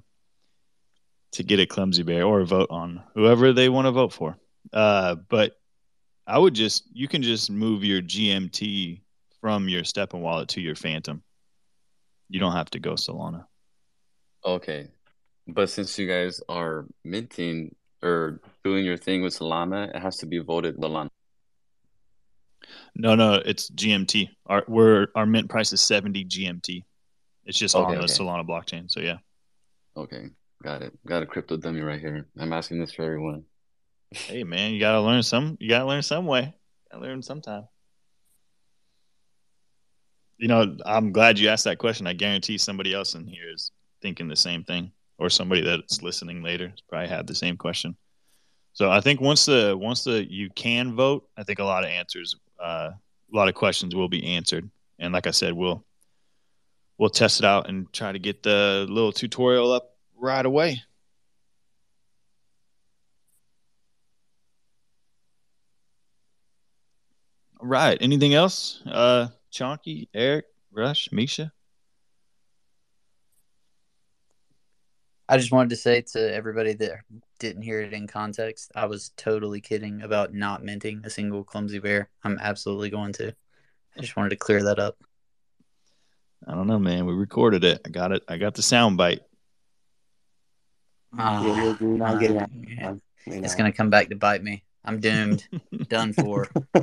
[1.34, 4.38] to get a clumsy bear or vote on whoever they want to vote for.
[4.74, 5.54] Uh, but
[6.28, 9.02] I would just you can just move your GMT
[9.40, 11.24] from your STEPN wallet to your Phantom.
[12.30, 13.46] You don't have to go Solana.
[14.46, 14.90] Okay.
[15.48, 20.26] But since you guys are minting or doing your thing with Solana, it has to
[20.26, 21.10] be voted Solana.
[22.96, 24.30] No, no, it's GMT.
[24.46, 26.84] Our we're our mint price is seventy GMT.
[27.46, 28.14] It's just Okay, on the okay.
[28.14, 28.90] Solana blockchain.
[28.90, 29.18] So yeah.
[29.98, 30.30] Okay,
[30.62, 30.94] got it.
[31.06, 32.28] Got a crypto dummy right here.
[32.38, 33.44] I'm asking this for everyone.
[34.12, 35.58] Hey man, you gotta learn some.
[35.60, 36.54] You gotta learn some way.
[36.92, 37.64] Gotta learn sometime.
[40.38, 42.08] You know, I'm glad you asked that question.
[42.08, 46.42] I guarantee somebody else in here is thinking the same thing, or somebody that's listening
[46.42, 47.96] later probably had the same question.
[48.74, 51.90] So I think once the once the you can vote, I think a lot of
[51.90, 54.70] answers, uh, a lot of questions will be answered.
[55.00, 55.86] And like I said, we'll
[56.98, 59.91] we'll test it out and try to get the little tutorial up
[60.22, 60.84] right away.
[67.60, 67.98] All right.
[68.00, 68.82] Anything else?
[68.86, 71.52] Uh, Chonky, Eric, Rush, Misha.
[75.28, 77.00] I just wanted to say to everybody that
[77.40, 81.80] didn't hear it in context, I was totally kidding about not minting a single clumsy
[81.80, 82.10] bear.
[82.24, 83.34] I'm absolutely going to.
[83.98, 84.98] I just wanted to clear that up.
[86.46, 87.06] I don't know, man.
[87.06, 87.82] We recorded it.
[87.86, 88.24] I got it.
[88.28, 89.22] I got the sound bite.
[91.18, 92.50] Ah, You're- you're not getting ah, it.
[92.78, 92.94] yeah.
[93.26, 94.64] You It's gonna come back to bite me.
[94.84, 95.48] I'm doomed.
[95.90, 96.48] Done for.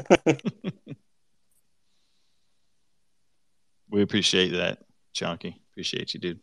[3.90, 4.80] We appreciate that,
[5.14, 5.54] Chonky.
[5.72, 6.40] Appreciate you, dude.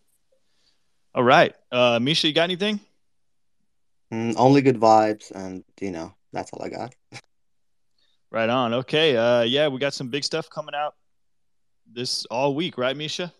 [1.14, 1.54] All right.
[1.72, 2.80] Uh, Misha, you got anything?
[4.12, 6.96] Mm, only good vibes, and you know that's all I got.
[8.32, 8.74] Right on.
[8.74, 9.16] Okay.
[9.16, 10.96] Uh, yeah, we got some big stuff coming out
[11.90, 13.32] this all week, right, Misha?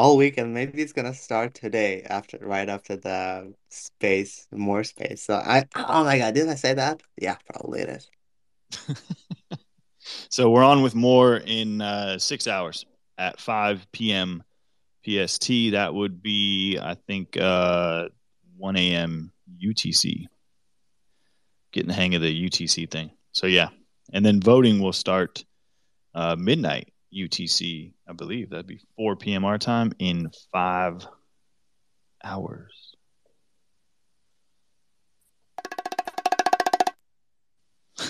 [0.00, 5.20] All week, and maybe it's gonna start today after right after the space, MOOAR space.
[5.20, 7.02] So I, oh my God, didn't I say that?
[7.18, 8.96] Yeah, probably it is.
[10.30, 12.86] so we're on with MOOAR in uh, six hours
[13.18, 14.42] at 5 p.m.
[15.04, 15.72] PST.
[15.72, 18.08] That would be, I think, uh,
[18.56, 19.32] 1 a.m.
[19.62, 20.28] UTC.
[21.72, 23.10] Getting the hang of the UTC thing.
[23.32, 23.68] So yeah,
[24.14, 25.44] and then voting will start
[26.14, 27.92] uh, midnight UTC.
[28.10, 29.44] I believe that'd be 4 p.m.
[29.44, 31.06] our time in five
[32.24, 32.96] hours.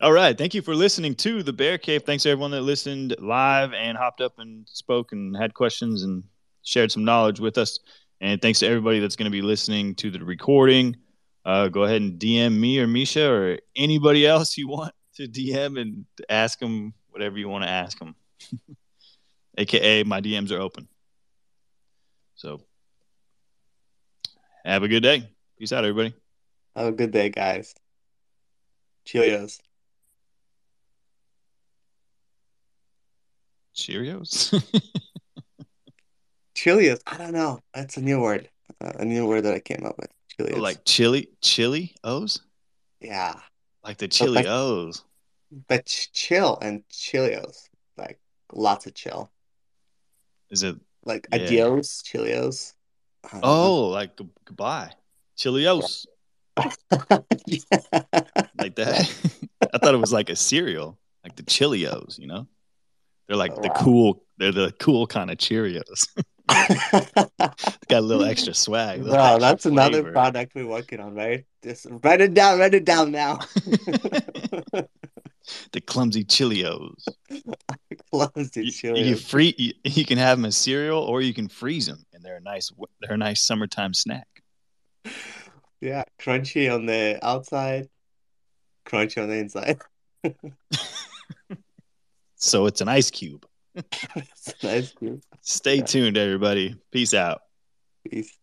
[0.00, 0.38] All right.
[0.38, 2.04] Thank you for listening to the Bear Cave.
[2.04, 6.22] Thanks to everyone that listened live and hopped up and spoke and had questions and
[6.62, 7.80] shared some knowledge with us.
[8.20, 10.96] And thanks to everybody that's going to be listening to the recording.
[11.44, 15.80] Uh, go ahead and DM me or Misha or anybody else you want to DM
[15.80, 18.14] and ask them whatever you want to ask them.
[19.58, 20.88] AKA, my DMs are open.
[22.34, 22.62] So,
[24.64, 25.28] have a good day.
[25.58, 26.14] Peace out, everybody.
[26.74, 27.74] Have a good day, guys.
[29.06, 29.60] Cheerios.
[33.74, 34.62] Cheerios.
[36.56, 37.00] Cheerios.
[37.06, 37.60] I don't know.
[37.74, 38.48] That's a new word.
[38.82, 40.10] Uh, a new word that I came up with.
[40.38, 40.60] Cheerios.
[40.60, 42.40] like chili, chili O's,
[43.00, 43.34] yeah,
[43.84, 45.02] like the chili O's.
[45.68, 47.68] But chill and Cheerios.
[47.96, 48.20] Like
[48.52, 49.30] lots of chill.
[50.50, 50.76] Is it?
[51.04, 51.38] Like Yeah.
[51.38, 52.74] adios, Cheerios.
[53.30, 54.92] Don't Oh, like g- goodbye,
[55.36, 56.06] chilios,
[56.56, 56.74] like
[58.76, 59.10] that.
[59.74, 62.18] I thought it was like a cereal, like the Chilios.
[62.18, 62.48] You know,
[63.28, 63.74] they're like oh, the Wow.
[63.76, 64.24] cool.
[64.38, 66.08] They're the cool kind of Cheerios.
[67.88, 69.02] Got a little extra swag.
[69.02, 71.44] little extra that's another product we're working on, right?
[71.62, 73.38] Just write it down, write it down now.
[75.72, 77.06] the clumsy Chilios.
[78.10, 79.54] Close the You, you free.
[79.56, 82.40] You, you can have them as cereal, or you can freeze them, and they're a
[82.40, 82.72] nice.
[83.00, 84.26] They're a nice summertime snack.
[85.80, 87.88] Yeah, crunchy on the outside,
[88.86, 89.80] crunchy on the inside.
[92.40, 93.46] So it's an ice cube.
[94.62, 95.22] Nice, dude.
[95.42, 96.76] Stay tuned, everybody.
[96.90, 97.42] Peace out.
[98.08, 98.36] Peace.